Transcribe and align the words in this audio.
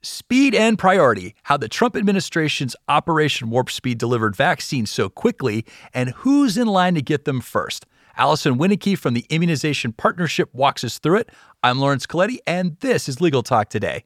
Speed 0.00 0.54
and 0.54 0.78
priority 0.78 1.34
how 1.44 1.56
the 1.56 1.68
Trump 1.68 1.96
administration's 1.96 2.76
Operation 2.88 3.50
Warp 3.50 3.68
Speed 3.68 3.98
delivered 3.98 4.36
vaccines 4.36 4.90
so 4.90 5.08
quickly, 5.08 5.64
and 5.92 6.10
who's 6.10 6.56
in 6.56 6.68
line 6.68 6.94
to 6.94 7.02
get 7.02 7.24
them 7.24 7.40
first. 7.40 7.84
Allison 8.16 8.58
Winnike 8.58 8.96
from 8.96 9.14
the 9.14 9.26
Immunization 9.28 9.92
Partnership 9.92 10.50
walks 10.54 10.84
us 10.84 10.98
through 10.98 11.16
it. 11.18 11.30
I'm 11.64 11.80
Lawrence 11.80 12.06
Colletti, 12.06 12.38
and 12.46 12.76
this 12.78 13.08
is 13.08 13.20
Legal 13.20 13.42
Talk 13.42 13.70
Today. 13.70 14.04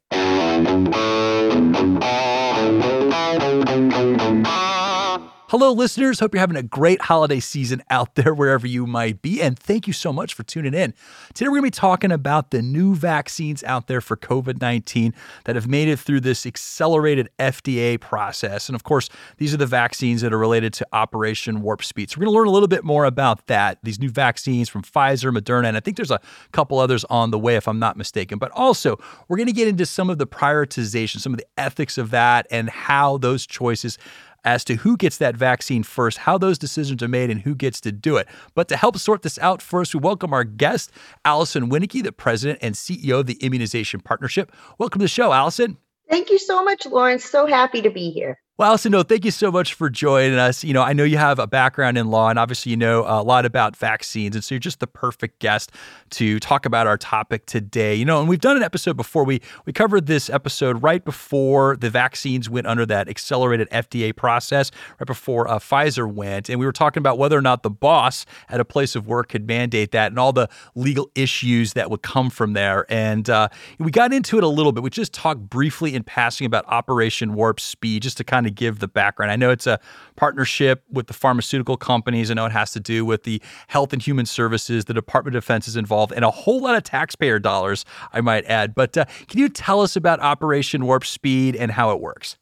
Hello, 5.52 5.70
listeners. 5.70 6.18
Hope 6.18 6.32
you're 6.32 6.40
having 6.40 6.56
a 6.56 6.62
great 6.62 7.02
holiday 7.02 7.38
season 7.38 7.82
out 7.90 8.14
there, 8.14 8.32
wherever 8.32 8.66
you 8.66 8.86
might 8.86 9.20
be. 9.20 9.42
And 9.42 9.58
thank 9.58 9.86
you 9.86 9.92
so 9.92 10.10
much 10.10 10.32
for 10.32 10.44
tuning 10.44 10.72
in. 10.72 10.94
Today, 11.34 11.48
we're 11.48 11.58
going 11.60 11.70
to 11.70 11.76
be 11.76 11.78
talking 11.78 12.10
about 12.10 12.52
the 12.52 12.62
new 12.62 12.94
vaccines 12.94 13.62
out 13.64 13.86
there 13.86 14.00
for 14.00 14.16
COVID 14.16 14.62
19 14.62 15.12
that 15.44 15.54
have 15.54 15.68
made 15.68 15.88
it 15.88 15.98
through 15.98 16.20
this 16.20 16.46
accelerated 16.46 17.28
FDA 17.38 18.00
process. 18.00 18.70
And 18.70 18.74
of 18.74 18.84
course, 18.84 19.10
these 19.36 19.52
are 19.52 19.58
the 19.58 19.66
vaccines 19.66 20.22
that 20.22 20.32
are 20.32 20.38
related 20.38 20.72
to 20.72 20.86
Operation 20.90 21.60
Warp 21.60 21.84
Speed. 21.84 22.08
So, 22.08 22.16
we're 22.16 22.24
going 22.24 22.32
to 22.32 22.38
learn 22.38 22.48
a 22.48 22.52
little 22.52 22.66
bit 22.66 22.82
more 22.82 23.04
about 23.04 23.46
that, 23.48 23.76
these 23.82 24.00
new 24.00 24.08
vaccines 24.08 24.70
from 24.70 24.80
Pfizer, 24.80 25.36
Moderna, 25.36 25.66
and 25.66 25.76
I 25.76 25.80
think 25.80 25.98
there's 25.98 26.10
a 26.10 26.20
couple 26.52 26.78
others 26.78 27.04
on 27.10 27.30
the 27.30 27.38
way, 27.38 27.56
if 27.56 27.68
I'm 27.68 27.78
not 27.78 27.98
mistaken. 27.98 28.38
But 28.38 28.52
also, 28.52 28.98
we're 29.28 29.36
going 29.36 29.48
to 29.48 29.52
get 29.52 29.68
into 29.68 29.84
some 29.84 30.08
of 30.08 30.16
the 30.16 30.26
prioritization, 30.26 31.18
some 31.18 31.34
of 31.34 31.38
the 31.38 31.46
ethics 31.58 31.98
of 31.98 32.10
that, 32.12 32.46
and 32.50 32.70
how 32.70 33.18
those 33.18 33.46
choices 33.46 33.98
as 34.44 34.64
to 34.64 34.76
who 34.76 34.96
gets 34.96 35.18
that 35.18 35.36
vaccine 35.36 35.82
first, 35.82 36.18
how 36.18 36.38
those 36.38 36.58
decisions 36.58 37.02
are 37.02 37.08
made, 37.08 37.30
and 37.30 37.42
who 37.42 37.54
gets 37.54 37.80
to 37.82 37.92
do 37.92 38.16
it. 38.16 38.28
But 38.54 38.68
to 38.68 38.76
help 38.76 38.96
sort 38.98 39.22
this 39.22 39.38
out 39.38 39.62
first, 39.62 39.94
we 39.94 40.00
welcome 40.00 40.32
our 40.32 40.44
guest, 40.44 40.90
Allison 41.24 41.70
Winnike, 41.70 42.02
the 42.02 42.12
president 42.12 42.58
and 42.62 42.74
CEO 42.74 43.20
of 43.20 43.26
the 43.26 43.34
Immunization 43.34 44.00
Partnership. 44.00 44.52
Welcome 44.78 45.00
to 45.00 45.04
the 45.04 45.08
show, 45.08 45.32
Allison. 45.32 45.78
Thank 46.10 46.30
you 46.30 46.38
so 46.38 46.62
much, 46.64 46.84
Lawrence. 46.86 47.24
So 47.24 47.46
happy 47.46 47.82
to 47.82 47.90
be 47.90 48.10
here. 48.10 48.38
Well, 48.62 48.68
Allison, 48.68 48.92
no, 48.92 49.02
thank 49.02 49.24
you 49.24 49.32
so 49.32 49.50
much 49.50 49.74
for 49.74 49.90
joining 49.90 50.38
us. 50.38 50.62
You 50.62 50.72
know, 50.72 50.82
I 50.82 50.92
know 50.92 51.02
you 51.02 51.18
have 51.18 51.40
a 51.40 51.48
background 51.48 51.98
in 51.98 52.12
law, 52.12 52.28
and 52.28 52.38
obviously 52.38 52.70
you 52.70 52.76
know 52.76 53.00
a 53.00 53.18
lot 53.20 53.44
about 53.44 53.74
vaccines, 53.76 54.36
and 54.36 54.44
so 54.44 54.54
you're 54.54 54.60
just 54.60 54.78
the 54.78 54.86
perfect 54.86 55.40
guest 55.40 55.72
to 56.10 56.38
talk 56.38 56.64
about 56.64 56.86
our 56.86 56.96
topic 56.96 57.44
today. 57.46 57.96
You 57.96 58.04
know, 58.04 58.20
and 58.20 58.28
we've 58.28 58.38
done 58.38 58.56
an 58.56 58.62
episode 58.62 58.96
before. 58.96 59.24
We 59.24 59.40
we 59.66 59.72
covered 59.72 60.06
this 60.06 60.30
episode 60.30 60.80
right 60.80 61.04
before 61.04 61.76
the 61.76 61.90
vaccines 61.90 62.48
went 62.48 62.68
under 62.68 62.86
that 62.86 63.08
accelerated 63.08 63.68
FDA 63.70 64.14
process, 64.14 64.70
right 65.00 65.08
before 65.08 65.50
uh, 65.50 65.58
Pfizer 65.58 66.08
went, 66.08 66.48
and 66.48 66.60
we 66.60 66.64
were 66.64 66.70
talking 66.70 67.00
about 67.00 67.18
whether 67.18 67.36
or 67.36 67.42
not 67.42 67.64
the 67.64 67.70
boss 67.70 68.26
at 68.48 68.60
a 68.60 68.64
place 68.64 68.94
of 68.94 69.08
work 69.08 69.30
could 69.30 69.44
mandate 69.44 69.90
that, 69.90 70.12
and 70.12 70.20
all 70.20 70.32
the 70.32 70.48
legal 70.76 71.10
issues 71.16 71.72
that 71.72 71.90
would 71.90 72.02
come 72.02 72.30
from 72.30 72.52
there. 72.52 72.86
And 72.88 73.28
uh, 73.28 73.48
we 73.80 73.90
got 73.90 74.12
into 74.12 74.38
it 74.38 74.44
a 74.44 74.48
little 74.48 74.70
bit. 74.70 74.84
We 74.84 74.90
just 74.90 75.12
talked 75.12 75.40
briefly 75.40 75.96
in 75.96 76.04
passing 76.04 76.46
about 76.46 76.64
Operation 76.68 77.34
Warp 77.34 77.58
Speed, 77.58 78.04
just 78.04 78.18
to 78.18 78.22
kind 78.22 78.46
of 78.46 78.51
give 78.52 78.78
the 78.78 78.88
background. 78.88 79.32
I 79.32 79.36
know 79.36 79.50
it's 79.50 79.66
a 79.66 79.80
partnership 80.16 80.84
with 80.90 81.06
the 81.06 81.12
pharmaceutical 81.12 81.76
companies. 81.76 82.30
I 82.30 82.34
know 82.34 82.46
it 82.46 82.52
has 82.52 82.72
to 82.72 82.80
do 82.80 83.04
with 83.04 83.24
the 83.24 83.42
Health 83.68 83.92
and 83.92 84.02
Human 84.02 84.26
Services, 84.26 84.84
the 84.84 84.94
Department 84.94 85.36
of 85.36 85.42
Defense 85.42 85.68
is 85.68 85.76
involved, 85.76 86.12
and 86.12 86.24
a 86.24 86.30
whole 86.30 86.60
lot 86.60 86.76
of 86.76 86.84
taxpayer 86.84 87.38
dollars, 87.38 87.84
I 88.12 88.20
might 88.20 88.44
add. 88.46 88.74
But 88.74 88.96
uh, 88.96 89.04
can 89.28 89.40
you 89.40 89.48
tell 89.48 89.80
us 89.80 89.96
about 89.96 90.20
Operation 90.20 90.86
Warp 90.86 91.04
Speed 91.04 91.56
and 91.56 91.70
how 91.72 91.90
it 91.90 92.00
works? 92.00 92.36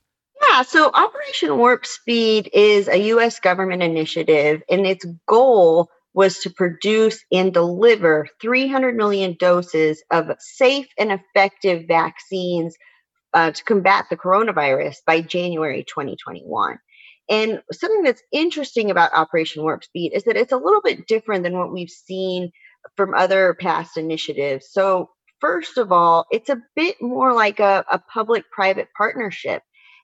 Yeah, 0.49 0.63
so 0.63 0.91
Operation 0.93 1.59
Warp 1.59 1.87
Speed 1.87 2.51
is 2.53 2.89
a 2.89 2.97
U.S. 3.09 3.41
government 3.41 3.83
initiative, 3.83 4.63
and 4.69 4.87
its 4.87 5.05
goal 5.27 5.91
was 6.13 6.39
to 6.41 6.51
produce 6.51 7.25
and 7.31 7.53
deliver 7.53 8.29
300 8.41 8.97
million 8.97 9.37
doses 9.39 10.03
of 10.11 10.31
safe 10.39 10.89
and 10.99 11.13
effective 11.13 11.87
vaccines 11.87 12.77
uh, 13.35 13.51
to 13.53 13.65
combat 13.65 14.07
the 14.11 14.17
coronavirus 14.17 14.97
by 15.07 15.21
January 15.21 15.85
2021. 15.85 16.79
And 17.29 17.63
something 17.73 18.03
that's 18.03 18.23
interesting 18.33 18.91
about 18.91 19.13
Operation 19.15 19.63
Warp 19.63 19.85
Speed 19.85 20.13
is 20.15 20.25
that 20.25 20.37
it's 20.37 20.53
a 20.53 20.57
little 20.57 20.81
bit 20.83 21.07
different 21.07 21.45
than 21.45 21.57
what 21.57 21.73
we've 21.73 21.91
seen 21.91 22.51
from 22.97 23.15
other 23.15 23.55
past 23.55 23.97
initiatives. 23.97 24.69
So, 24.71 25.11
first 25.39 25.79
of 25.79 25.93
all, 25.93 26.27
it's 26.31 26.51
a 26.51 26.61
bit 26.75 26.97
more 27.01 27.33
like 27.33 27.61
a, 27.61 27.85
a 27.91 27.99
public 28.13 28.45
private 28.51 28.89
partnership. 28.97 29.63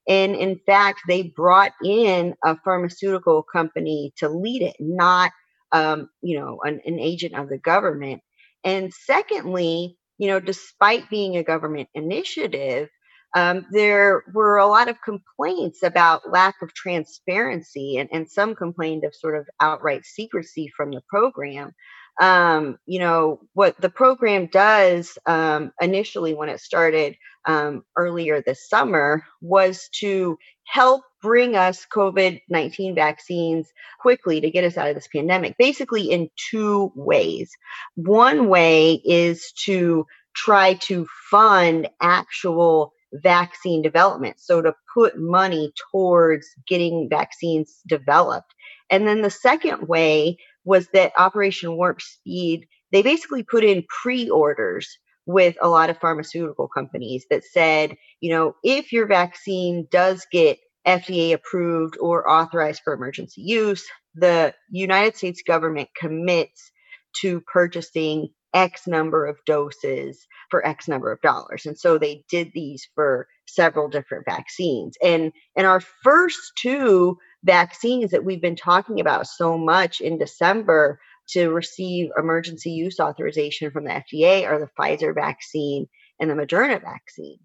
And 0.08 0.36
in 0.36 0.60
fact, 0.66 1.00
they 1.08 1.22
brought 1.22 1.72
in 1.82 2.34
a 2.44 2.56
pharmaceutical 2.64 3.42
company 3.42 4.12
to 4.18 4.28
lead 4.28 4.62
it, 4.62 4.76
not 4.78 5.32
um, 5.72 6.08
you 6.22 6.38
know, 6.38 6.60
an, 6.62 6.80
an 6.86 7.00
agent 7.00 7.34
of 7.34 7.48
the 7.48 7.58
government. 7.58 8.22
And 8.64 8.92
secondly, 8.92 9.96
you 10.18 10.28
know, 10.28 10.40
despite 10.40 11.10
being 11.10 11.36
a 11.36 11.44
government 11.44 11.88
initiative, 11.94 12.88
um, 13.36 13.66
there 13.70 14.24
were 14.32 14.56
a 14.56 14.66
lot 14.66 14.88
of 14.88 15.02
complaints 15.02 15.82
about 15.82 16.32
lack 16.32 16.62
of 16.62 16.72
transparency, 16.72 17.98
and, 17.98 18.08
and 18.10 18.30
some 18.30 18.54
complained 18.54 19.04
of 19.04 19.14
sort 19.14 19.36
of 19.36 19.46
outright 19.60 20.06
secrecy 20.06 20.72
from 20.74 20.90
the 20.90 21.02
program. 21.06 21.74
Um, 22.18 22.78
you 22.86 22.98
know, 22.98 23.40
what 23.52 23.78
the 23.78 23.90
program 23.90 24.46
does 24.46 25.18
um, 25.26 25.70
initially 25.82 26.32
when 26.32 26.48
it 26.48 26.60
started 26.60 27.14
um, 27.44 27.84
earlier 27.94 28.40
this 28.40 28.66
summer 28.70 29.22
was 29.42 29.90
to 30.00 30.38
help 30.64 31.02
bring 31.20 31.56
us 31.56 31.86
COVID 31.92 32.40
19 32.48 32.94
vaccines 32.94 33.68
quickly 34.00 34.40
to 34.40 34.50
get 34.50 34.64
us 34.64 34.78
out 34.78 34.88
of 34.88 34.94
this 34.94 35.08
pandemic, 35.08 35.56
basically 35.58 36.10
in 36.10 36.30
two 36.50 36.90
ways. 36.94 37.50
One 37.96 38.48
way 38.48 38.94
is 38.94 39.52
to 39.66 40.06
try 40.34 40.74
to 40.74 41.06
fund 41.30 41.88
actual 42.00 42.94
vaccine 43.12 43.82
development. 43.82 44.36
So 44.38 44.62
to 44.62 44.74
put 44.94 45.18
money 45.18 45.72
towards 45.90 46.46
getting 46.66 47.08
vaccines 47.08 47.80
developed. 47.86 48.54
And 48.90 49.06
then 49.06 49.22
the 49.22 49.30
second 49.30 49.88
way 49.88 50.38
was 50.64 50.88
that 50.92 51.12
Operation 51.18 51.76
Warp 51.76 52.00
Speed, 52.00 52.66
they 52.92 53.02
basically 53.02 53.42
put 53.42 53.64
in 53.64 53.84
pre 54.02 54.28
orders 54.28 54.98
with 55.26 55.56
a 55.60 55.68
lot 55.68 55.90
of 55.90 55.98
pharmaceutical 55.98 56.68
companies 56.68 57.24
that 57.30 57.44
said, 57.44 57.96
you 58.20 58.30
know, 58.30 58.54
if 58.62 58.92
your 58.92 59.06
vaccine 59.06 59.86
does 59.90 60.24
get 60.30 60.58
FDA 60.86 61.32
approved 61.32 61.96
or 62.00 62.30
authorized 62.30 62.82
for 62.84 62.94
emergency 62.94 63.42
use, 63.42 63.84
the 64.14 64.54
United 64.70 65.16
States 65.16 65.42
government 65.44 65.88
commits 65.96 66.70
to 67.20 67.40
purchasing 67.40 68.28
X 68.56 68.86
number 68.86 69.26
of 69.26 69.36
doses 69.44 70.26
for 70.50 70.66
X 70.66 70.88
number 70.88 71.12
of 71.12 71.20
dollars. 71.20 71.66
And 71.66 71.78
so 71.78 71.98
they 71.98 72.24
did 72.30 72.50
these 72.54 72.88
for 72.94 73.28
several 73.46 73.88
different 73.88 74.24
vaccines. 74.24 74.96
And 75.02 75.30
and 75.56 75.66
our 75.66 75.80
first 75.80 76.52
two 76.56 77.18
vaccines 77.44 78.10
that 78.12 78.24
we've 78.24 78.40
been 78.40 78.56
talking 78.56 78.98
about 78.98 79.26
so 79.26 79.58
much 79.58 80.00
in 80.00 80.18
December 80.18 80.98
to 81.28 81.50
receive 81.50 82.08
emergency 82.16 82.70
use 82.70 82.98
authorization 82.98 83.70
from 83.70 83.84
the 83.84 83.90
FDA 83.90 84.46
are 84.46 84.58
the 84.58 84.70
Pfizer 84.78 85.14
vaccine 85.14 85.86
and 86.18 86.30
the 86.30 86.34
Moderna 86.34 86.80
vaccine. 86.80 87.38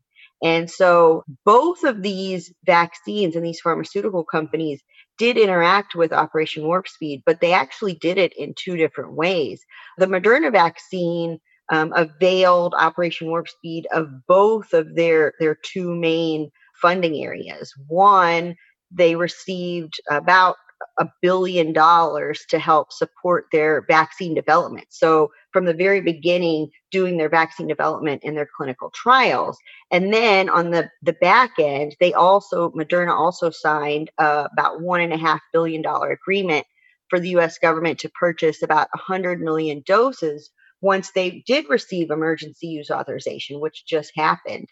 And 0.43 0.69
so 0.69 1.23
both 1.45 1.83
of 1.83 2.01
these 2.01 2.51
vaccines 2.65 3.35
and 3.35 3.45
these 3.45 3.61
pharmaceutical 3.61 4.23
companies 4.23 4.81
did 5.17 5.37
interact 5.37 5.95
with 5.95 6.13
Operation 6.13 6.65
Warp 6.65 6.87
Speed, 6.87 7.23
but 7.25 7.41
they 7.41 7.53
actually 7.53 7.95
did 7.95 8.17
it 8.17 8.33
in 8.37 8.53
two 8.57 8.77
different 8.77 9.13
ways. 9.13 9.61
The 9.97 10.07
Moderna 10.07 10.51
vaccine 10.51 11.39
um, 11.71 11.93
availed 11.95 12.73
Operation 12.77 13.27
Warp 13.27 13.47
Speed 13.47 13.87
of 13.93 14.09
both 14.27 14.73
of 14.73 14.95
their 14.95 15.33
their 15.39 15.55
two 15.55 15.95
main 15.95 16.49
funding 16.81 17.23
areas. 17.23 17.73
One, 17.87 18.55
they 18.91 19.15
received 19.15 20.01
about 20.09 20.55
a 20.99 21.07
billion 21.21 21.73
dollars 21.73 22.45
to 22.49 22.59
help 22.59 22.91
support 22.91 23.45
their 23.51 23.85
vaccine 23.87 24.33
development. 24.33 24.87
So, 24.89 25.31
from 25.53 25.65
the 25.65 25.73
very 25.73 26.01
beginning, 26.01 26.69
doing 26.91 27.17
their 27.17 27.29
vaccine 27.29 27.67
development 27.67 28.21
and 28.23 28.37
their 28.37 28.47
clinical 28.55 28.89
trials. 28.93 29.57
And 29.91 30.13
then 30.13 30.49
on 30.49 30.71
the, 30.71 30.89
the 31.01 31.13
back 31.13 31.51
end, 31.59 31.95
they 31.99 32.13
also, 32.13 32.71
Moderna 32.71 33.11
also 33.11 33.49
signed 33.49 34.11
uh, 34.17 34.47
about 34.51 34.81
one 34.81 35.01
and 35.01 35.13
a 35.13 35.17
half 35.17 35.41
billion 35.51 35.81
dollar 35.81 36.11
agreement 36.11 36.65
for 37.09 37.19
the 37.19 37.29
US 37.29 37.57
government 37.57 37.99
to 37.99 38.09
purchase 38.09 38.63
about 38.63 38.87
100 38.93 39.41
million 39.41 39.83
doses 39.85 40.49
once 40.81 41.11
they 41.11 41.43
did 41.45 41.65
receive 41.69 42.09
emergency 42.09 42.67
use 42.67 42.89
authorization, 42.89 43.59
which 43.59 43.85
just 43.85 44.11
happened. 44.15 44.67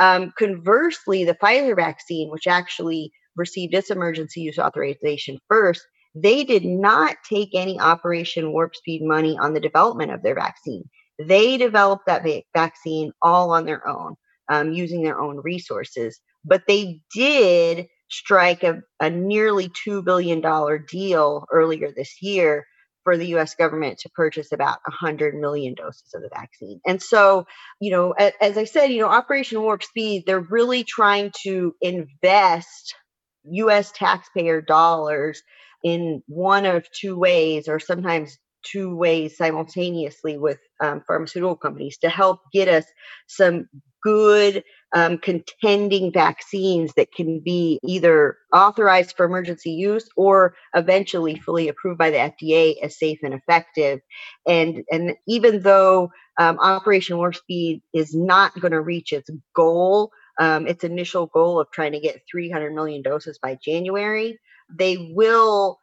Um, 0.00 0.32
conversely, 0.38 1.24
the 1.24 1.34
Pfizer 1.34 1.74
vaccine, 1.74 2.30
which 2.30 2.46
actually 2.46 3.12
received 3.36 3.74
its 3.74 3.90
emergency 3.90 4.40
use 4.40 4.58
authorization 4.58 5.38
first, 5.48 5.86
they 6.14 6.44
did 6.44 6.64
not 6.64 7.16
take 7.28 7.50
any 7.54 7.78
Operation 7.80 8.52
Warp 8.52 8.76
Speed 8.76 9.02
money 9.02 9.36
on 9.38 9.52
the 9.52 9.60
development 9.60 10.12
of 10.12 10.22
their 10.22 10.34
vaccine. 10.34 10.84
They 11.18 11.56
developed 11.56 12.06
that 12.06 12.22
va- 12.22 12.42
vaccine 12.54 13.12
all 13.20 13.50
on 13.52 13.66
their 13.66 13.86
own, 13.86 14.14
um, 14.48 14.72
using 14.72 15.02
their 15.02 15.20
own 15.20 15.40
resources. 15.42 16.20
But 16.44 16.62
they 16.68 17.00
did 17.14 17.86
strike 18.10 18.62
a, 18.62 18.80
a 19.00 19.10
nearly 19.10 19.70
$2 19.86 20.04
billion 20.04 20.40
deal 20.88 21.46
earlier 21.52 21.92
this 21.94 22.22
year 22.22 22.64
for 23.02 23.16
the 23.16 23.34
US 23.36 23.54
government 23.54 23.98
to 23.98 24.10
purchase 24.10 24.52
about 24.52 24.78
100 24.86 25.34
million 25.34 25.74
doses 25.74 26.14
of 26.14 26.22
the 26.22 26.30
vaccine. 26.34 26.80
And 26.86 27.02
so, 27.02 27.44
you 27.80 27.90
know, 27.90 28.12
as, 28.12 28.32
as 28.40 28.58
I 28.58 28.64
said, 28.64 28.86
you 28.86 29.00
know, 29.00 29.08
Operation 29.08 29.60
Warp 29.60 29.82
Speed, 29.82 30.24
they're 30.26 30.40
really 30.40 30.84
trying 30.84 31.32
to 31.44 31.74
invest 31.82 32.94
US 33.44 33.92
taxpayer 33.92 34.60
dollars 34.60 35.42
in 35.82 36.22
one 36.26 36.66
of 36.66 36.90
two 36.92 37.18
ways, 37.18 37.68
or 37.68 37.78
sometimes 37.78 38.38
two 38.64 38.96
ways 38.96 39.36
simultaneously 39.36 40.38
with 40.38 40.58
um, 40.82 41.02
pharmaceutical 41.06 41.56
companies 41.56 41.98
to 41.98 42.08
help 42.08 42.40
get 42.52 42.68
us 42.68 42.84
some 43.26 43.68
good 44.02 44.62
um, 44.94 45.18
contending 45.18 46.12
vaccines 46.12 46.92
that 46.96 47.12
can 47.12 47.40
be 47.40 47.80
either 47.82 48.36
authorized 48.54 49.14
for 49.16 49.24
emergency 49.24 49.70
use 49.70 50.08
or 50.16 50.54
eventually 50.74 51.38
fully 51.40 51.68
approved 51.68 51.98
by 51.98 52.10
the 52.10 52.16
FDA 52.18 52.74
as 52.82 52.98
safe 52.98 53.18
and 53.22 53.34
effective. 53.34 54.00
And 54.46 54.84
and 54.90 55.14
even 55.26 55.62
though 55.62 56.10
um, 56.38 56.58
Operation 56.58 57.16
Warp 57.16 57.34
Speed 57.34 57.82
is 57.92 58.14
not 58.14 58.58
going 58.60 58.72
to 58.72 58.80
reach 58.80 59.12
its 59.12 59.30
goal, 59.54 60.10
um, 60.38 60.66
its 60.66 60.84
initial 60.84 61.26
goal 61.26 61.60
of 61.60 61.70
trying 61.70 61.92
to 61.92 62.00
get 62.00 62.22
300 62.30 62.74
million 62.74 63.02
doses 63.02 63.38
by 63.38 63.56
January, 63.62 64.38
they 64.70 65.12
will 65.14 65.78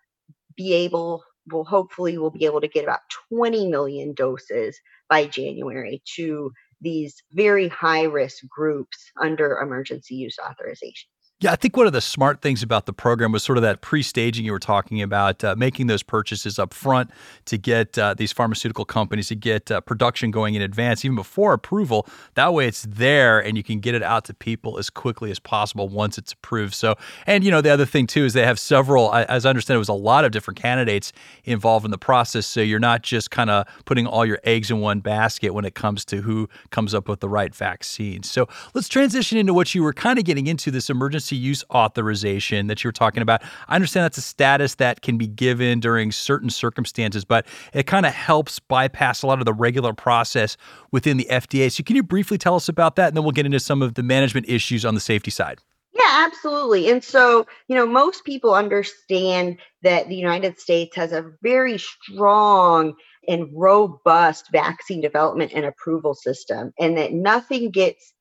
be 0.55 0.73
able 0.73 1.23
will 1.51 1.65
hopefully 1.65 2.17
will 2.17 2.29
be 2.29 2.45
able 2.45 2.61
to 2.61 2.67
get 2.67 2.83
about 2.83 2.99
20 3.29 3.67
million 3.67 4.13
doses 4.13 4.79
by 5.09 5.25
January 5.25 6.01
to 6.15 6.51
these 6.81 7.21
very 7.31 7.67
high 7.67 8.03
risk 8.03 8.43
groups 8.47 9.11
under 9.19 9.59
emergency 9.59 10.15
use 10.15 10.37
authorization. 10.39 11.09
Yeah, 11.41 11.51
I 11.51 11.55
think 11.55 11.75
one 11.75 11.87
of 11.87 11.93
the 11.93 12.01
smart 12.01 12.43
things 12.43 12.61
about 12.61 12.85
the 12.85 12.93
program 12.93 13.31
was 13.31 13.43
sort 13.43 13.57
of 13.57 13.63
that 13.63 13.81
pre-staging 13.81 14.45
you 14.45 14.51
were 14.51 14.59
talking 14.59 15.01
about, 15.01 15.43
uh, 15.43 15.55
making 15.57 15.87
those 15.87 16.03
purchases 16.03 16.59
up 16.59 16.71
front 16.71 17.09
to 17.45 17.57
get 17.57 17.97
uh, 17.97 18.13
these 18.13 18.31
pharmaceutical 18.31 18.85
companies 18.85 19.29
to 19.29 19.35
get 19.35 19.71
uh, 19.71 19.81
production 19.81 20.29
going 20.29 20.53
in 20.53 20.61
advance, 20.61 21.03
even 21.03 21.15
before 21.15 21.53
approval. 21.53 22.07
That 22.35 22.53
way, 22.53 22.67
it's 22.67 22.83
there 22.83 23.39
and 23.39 23.57
you 23.57 23.63
can 23.63 23.79
get 23.79 23.95
it 23.95 24.03
out 24.03 24.25
to 24.25 24.35
people 24.35 24.77
as 24.77 24.91
quickly 24.91 25.31
as 25.31 25.39
possible 25.39 25.89
once 25.89 26.19
it's 26.19 26.31
approved. 26.31 26.75
So, 26.75 26.93
and 27.25 27.43
you 27.43 27.49
know, 27.49 27.59
the 27.59 27.71
other 27.71 27.87
thing 27.87 28.05
too 28.05 28.23
is 28.23 28.33
they 28.33 28.45
have 28.45 28.59
several. 28.59 29.11
As 29.11 29.43
I 29.43 29.49
understand, 29.49 29.77
it 29.77 29.79
was 29.79 29.89
a 29.89 29.93
lot 29.93 30.25
of 30.25 30.31
different 30.31 30.61
candidates 30.61 31.11
involved 31.43 31.85
in 31.85 31.91
the 31.91 31.97
process. 31.97 32.45
So 32.45 32.61
you're 32.61 32.77
not 32.77 33.01
just 33.01 33.31
kind 33.31 33.49
of 33.49 33.65
putting 33.85 34.05
all 34.05 34.27
your 34.27 34.39
eggs 34.43 34.69
in 34.69 34.79
one 34.79 34.99
basket 34.99 35.55
when 35.55 35.65
it 35.65 35.73
comes 35.73 36.05
to 36.05 36.21
who 36.21 36.47
comes 36.69 36.93
up 36.93 37.09
with 37.09 37.19
the 37.19 37.29
right 37.29 37.55
vaccine. 37.55 38.21
So 38.21 38.47
let's 38.75 38.87
transition 38.87 39.39
into 39.39 39.55
what 39.55 39.73
you 39.73 39.81
were 39.81 39.93
kind 39.93 40.19
of 40.19 40.25
getting 40.25 40.45
into 40.45 40.69
this 40.69 40.87
emergency 40.87 41.30
emergency 41.31 41.35
use 41.35 41.63
authorization 41.71 42.67
that 42.67 42.83
you 42.83 42.87
were 42.87 42.93
talking 42.93 43.21
about. 43.21 43.41
I 43.67 43.75
understand 43.75 44.03
that's 44.03 44.17
a 44.17 44.21
status 44.21 44.75
that 44.75 45.01
can 45.01 45.17
be 45.17 45.27
given 45.27 45.79
during 45.79 46.11
certain 46.11 46.49
circumstances, 46.49 47.25
but 47.25 47.45
it 47.73 47.87
kind 47.87 48.05
of 48.05 48.13
helps 48.13 48.59
bypass 48.59 49.23
a 49.23 49.27
lot 49.27 49.39
of 49.39 49.45
the 49.45 49.53
regular 49.53 49.93
process 49.93 50.57
within 50.91 51.17
the 51.17 51.27
FDA. 51.29 51.71
So, 51.71 51.83
can 51.83 51.95
you 51.95 52.03
briefly 52.03 52.37
tell 52.37 52.55
us 52.55 52.69
about 52.69 52.95
that? 52.95 53.09
And 53.09 53.17
then 53.17 53.23
we'll 53.23 53.31
get 53.31 53.45
into 53.45 53.59
some 53.59 53.81
of 53.81 53.93
the 53.93 54.03
management 54.03 54.49
issues 54.49 54.85
on 54.85 54.93
the 54.93 55.01
safety 55.01 55.31
side. 55.31 55.59
Yeah, 55.93 56.25
absolutely. 56.25 56.89
And 56.89 57.03
so, 57.03 57.45
you 57.67 57.75
know, 57.75 57.85
most 57.85 58.23
people 58.23 58.53
understand 58.55 59.57
that 59.83 60.07
the 60.07 60.15
United 60.15 60.57
States 60.57 60.95
has 60.95 61.11
a 61.11 61.31
very 61.43 61.77
strong 61.77 62.93
and 63.27 63.49
robust 63.53 64.45
vaccine 64.51 65.01
development 65.01 65.51
and 65.53 65.65
approval 65.65 66.15
system, 66.15 66.73
and 66.79 66.97
that 66.97 67.11
nothing 67.11 67.69
gets 67.69 68.13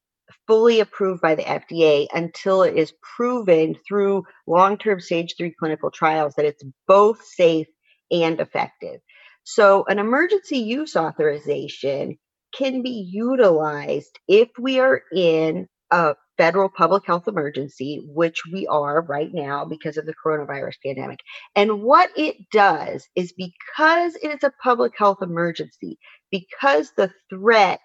fully 0.50 0.81
approved 0.81 1.23
by 1.23 1.37
the 1.37 1.44
FDA 1.44 2.08
until 2.12 2.64
it 2.64 2.76
is 2.76 2.93
proven 3.17 3.76
through 3.87 4.25
long 4.49 4.76
term 4.76 4.99
stage 4.99 5.37
three 5.38 5.55
clinical 5.56 5.93
trials 5.93 6.35
that 6.35 6.44
it's 6.44 6.64
both 6.88 7.25
safe 7.25 7.69
and 8.11 8.41
effective. 8.41 9.00
So, 9.44 9.85
an 9.87 10.00
emergency 10.00 10.58
use 10.58 10.97
authorization 10.97 12.19
can 12.52 12.82
be 12.82 13.08
utilized 13.12 14.19
if 14.26 14.49
we 14.58 14.81
are 14.81 15.02
in 15.14 15.69
a 15.93 16.17
federal 16.37 16.69
public 16.69 17.06
health 17.06 17.29
emergency, 17.29 18.03
which 18.05 18.43
we 18.53 18.67
are 18.67 19.03
right 19.03 19.31
now 19.32 19.64
because 19.64 19.99
of 19.99 20.05
the 20.05 20.14
coronavirus 20.26 20.75
pandemic. 20.85 21.20
And 21.55 21.81
what 21.81 22.11
it 22.17 22.35
does 22.50 23.08
is 23.14 23.32
because 23.37 24.17
it 24.17 24.35
is 24.35 24.43
a 24.43 24.53
public 24.61 24.94
health 24.99 25.19
emergency, 25.23 25.96
because 26.32 26.91
the 26.96 27.12
threat 27.31 27.79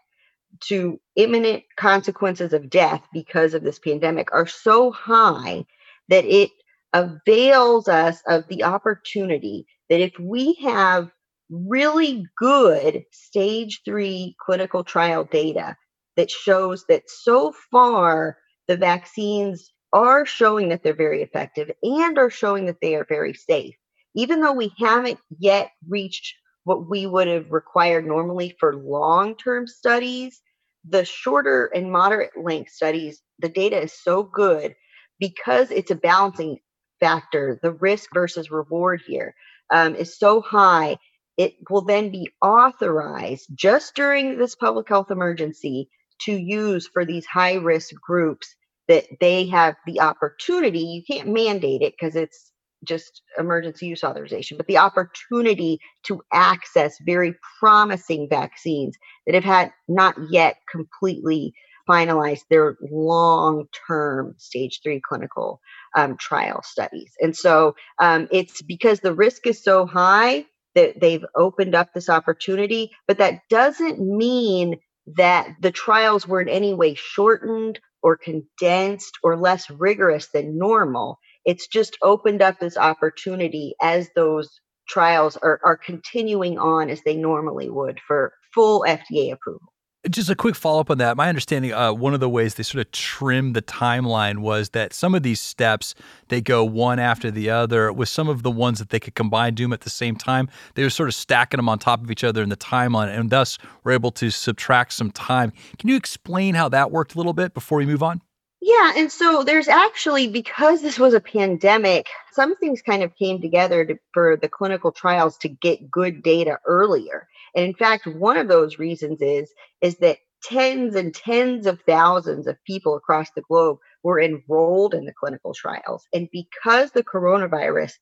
to 0.62 1.00
imminent 1.16 1.64
consequences 1.78 2.54
of 2.54 2.70
death 2.70 3.04
because 3.14 3.54
of 3.54 3.64
this 3.64 3.80
pandemic 3.80 4.30
are 4.32 4.48
so 4.48 4.92
high 4.92 5.66
that 6.10 6.26
it 6.26 6.50
avails 6.94 7.88
us 7.88 8.22
of 8.28 8.48
the 8.48 8.64
opportunity 8.64 9.66
that 9.90 10.00
if 10.00 10.14
we 10.20 10.54
have 10.64 11.10
really 11.50 12.26
good 12.38 13.04
stage 13.12 13.82
three 13.86 14.36
clinical 14.44 14.84
trial 14.84 15.26
data 15.26 15.76
that 16.16 16.32
shows 16.32 16.86
that 16.88 17.04
so 17.08 17.54
far 17.72 18.38
the 18.68 18.78
vaccines 18.78 19.72
are 19.94 20.26
showing 20.26 20.70
that 20.70 20.84
they're 20.84 20.96
very 20.96 21.22
effective 21.22 21.70
and 21.84 22.18
are 22.18 22.30
showing 22.30 22.66
that 22.66 22.78
they 22.82 22.96
are 22.96 23.06
very 23.08 23.34
safe, 23.34 23.76
even 24.16 24.42
though 24.42 24.54
we 24.54 24.72
haven't 24.80 25.20
yet 25.40 25.70
reached 25.88 26.36
what 26.66 26.90
we 26.90 27.08
would 27.08 27.30
have 27.30 27.52
required 27.52 28.08
normally 28.08 28.56
for 28.60 28.76
long 28.76 29.38
term 29.38 29.68
studies 29.68 30.42
the 30.88 31.06
shorter 31.06 31.68
and 31.68 31.92
moderate 31.92 32.32
length 32.42 32.72
studies, 32.72 33.22
the 33.40 33.50
data 33.50 33.82
is 33.82 33.94
so 33.94 34.24
good 34.24 34.76
because 35.20 35.72
it's 35.72 35.92
a 35.92 35.96
balancing 35.96 36.60
factor. 37.00 37.60
The 37.62 37.74
risk 37.74 38.10
versus 38.14 38.52
reward 38.52 39.02
here 39.06 39.36
um, 39.72 39.96
is 39.96 40.18
so 40.18 40.42
high. 40.42 40.98
It 41.38 41.56
will 41.70 41.84
then 41.84 42.12
be 42.12 42.30
authorized 42.42 43.48
just 43.56 43.96
during 43.96 44.38
this 44.38 44.56
public 44.56 44.90
health 44.90 45.12
emergency 45.12 45.90
to 46.24 46.34
use 46.34 46.88
for 46.88 47.06
these 47.06 47.26
high 47.26 47.56
risk 47.56 47.96
groups 48.06 48.56
that 48.88 49.06
they 49.20 49.48
have 49.48 49.76
the 49.86 50.02
opportunity. 50.02 50.80
You 50.80 51.04
can't 51.04 51.30
mandate 51.30 51.82
it 51.82 51.94
because 52.00 52.16
it's 52.16 52.52
just 52.86 53.22
emergency 53.38 53.88
use 53.88 54.04
authorization, 54.04 54.58
but 54.58 54.68
the 54.68 54.78
opportunity 54.78 55.80
to 56.04 56.22
access 56.34 56.98
very 57.06 57.36
promising 57.60 58.28
vaccines 58.30 58.98
that 59.26 59.36
have 59.36 59.44
had 59.44 59.72
not 59.88 60.16
yet 60.30 60.58
completely 60.72 61.54
finalized 61.88 62.44
their 62.50 62.78
long 62.92 63.66
term 63.88 64.36
stage 64.38 64.82
three 64.82 65.00
clinical 65.00 65.60
um, 65.96 66.18
trial 66.18 66.62
studies. 66.64 67.14
And 67.22 67.36
so 67.36 67.76
um, 68.00 68.28
it's 68.32 68.62
because 68.62 69.00
the 69.00 69.14
risk 69.14 69.46
is 69.48 69.64
so 69.64 69.86
high 69.86 70.46
that 70.74 71.00
they've 71.00 71.26
opened 71.36 71.76
up 71.76 71.94
this 71.94 72.10
opportunity, 72.10 72.92
but 73.08 73.18
that 73.20 73.42
doesn't 73.50 74.00
mean 74.00 74.78
that 75.16 75.48
the 75.62 75.72
trials 75.72 76.28
were 76.28 76.42
in 76.42 76.50
any 76.50 76.74
way 76.74 76.96
shortened 76.96 77.80
or 78.02 78.18
condensed 78.18 79.18
or 79.24 79.38
less 79.38 79.70
rigorous 79.70 80.28
than 80.28 80.58
normal 80.58 81.20
it's 81.46 81.68
just 81.68 81.98
opened 82.02 82.42
up 82.42 82.60
this 82.60 82.78
opportunity 82.78 83.76
as 83.82 84.10
those 84.16 84.60
trials 84.88 85.38
are, 85.38 85.60
are 85.64 85.78
continuing 85.78 86.58
on 86.58 86.90
as 86.90 87.02
they 87.04 87.16
normally 87.16 87.70
would 87.70 88.00
for 88.08 88.34
full 88.54 88.86
FDA 88.88 89.32
approval. 89.32 89.72
Just 90.08 90.30
a 90.30 90.36
quick 90.36 90.56
follow 90.56 90.82
up 90.82 90.92
on 90.92 91.00
that. 91.00 91.18
My 91.18 91.30
understanding, 91.30 91.74
uh, 91.74 91.92
one 91.92 92.14
of 92.14 92.20
the 92.20 92.30
ways 92.30 92.54
they 92.54 92.62
sort 92.62 92.86
of 92.86 92.92
trim 92.92 93.54
the 93.54 93.62
timeline 93.64 94.38
was 94.38 94.70
that 94.70 94.94
some 94.94 95.16
of 95.16 95.24
these 95.24 95.42
steps 95.42 95.96
they 96.28 96.42
go 96.42 96.64
one 96.64 97.00
after 97.00 97.32
the 97.32 97.50
other. 97.50 97.92
With 97.92 98.08
some 98.08 98.30
of 98.30 98.44
the 98.44 98.52
ones 98.52 98.78
that 98.78 98.90
they 98.90 99.00
could 99.00 99.16
combine, 99.16 99.56
do 99.56 99.64
them 99.64 99.74
at 99.74 99.82
the 99.82 99.90
same 99.90 100.16
time. 100.16 100.48
They 100.76 100.84
were 100.84 100.92
sort 100.92 101.10
of 101.10 101.16
stacking 101.16 101.58
them 101.58 101.68
on 101.68 101.80
top 101.80 102.04
of 102.04 102.12
each 102.12 102.24
other 102.24 102.44
in 102.44 102.50
the 102.50 102.58
timeline, 102.58 103.18
and 103.18 103.32
thus 103.32 103.58
were 103.84 103.94
able 103.94 104.12
to 104.12 104.30
subtract 104.30 104.94
some 104.94 105.10
time. 105.10 105.52
Can 105.80 105.90
you 105.90 105.96
explain 105.96 106.54
how 106.54 106.70
that 106.70 106.92
worked 106.92 107.16
a 107.16 107.18
little 107.18 107.34
bit 107.34 107.56
before 107.56 107.80
we 107.80 107.88
move 107.88 108.04
on? 108.04 108.22
Yeah, 108.62 108.94
and 108.98 109.12
so 109.12 109.44
there's 109.44 109.68
actually 109.68 110.28
because 110.28 110.82
this 110.82 110.98
was 110.98 111.14
a 111.14 111.20
pandemic, 111.20 112.08
some 112.34 112.56
things 112.56 112.82
kind 112.82 113.04
of 113.04 113.16
came 113.16 113.42
together 113.42 113.86
to, 113.86 113.98
for 114.14 114.38
the 114.38 114.50
clinical 114.50 114.92
trials 114.92 115.38
to 115.40 115.50
get 115.50 115.92
good 115.92 116.24
data 116.24 116.58
earlier. 116.66 117.28
And 117.56 117.66
in 117.66 117.74
fact, 117.76 118.08
one 118.08 118.38
of 118.38 118.48
those 118.48 118.80
reasons 118.80 119.22
is 119.22 119.52
is 119.82 119.98
that 119.98 120.18
tens 120.44 120.96
and 120.96 121.14
tens 121.14 121.66
of 121.68 121.82
thousands 121.88 122.48
of 122.48 122.58
people 122.66 122.96
across 122.96 123.30
the 123.36 123.42
globe 123.42 123.78
were 124.04 124.22
enrolled 124.22 124.94
in 124.94 125.06
the 125.06 125.14
clinical 125.14 125.54
trials. 125.54 126.06
And 126.14 126.30
because 126.32 126.92
the 126.92 127.04
coronavirus 127.04 127.94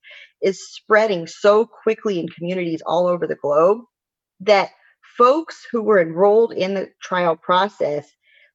is 0.42 0.72
spreading 0.74 1.28
so 1.28 1.66
quickly 1.66 2.20
in 2.20 2.28
communities 2.30 2.82
all 2.86 3.08
over 3.08 3.28
the 3.28 3.36
globe, 3.36 3.80
that 4.42 4.70
folks 5.18 5.66
who 5.72 5.82
were 5.82 6.02
enrolled 6.02 6.54
in 6.54 6.74
the 6.74 6.90
trial 7.02 7.36
process 7.36 8.08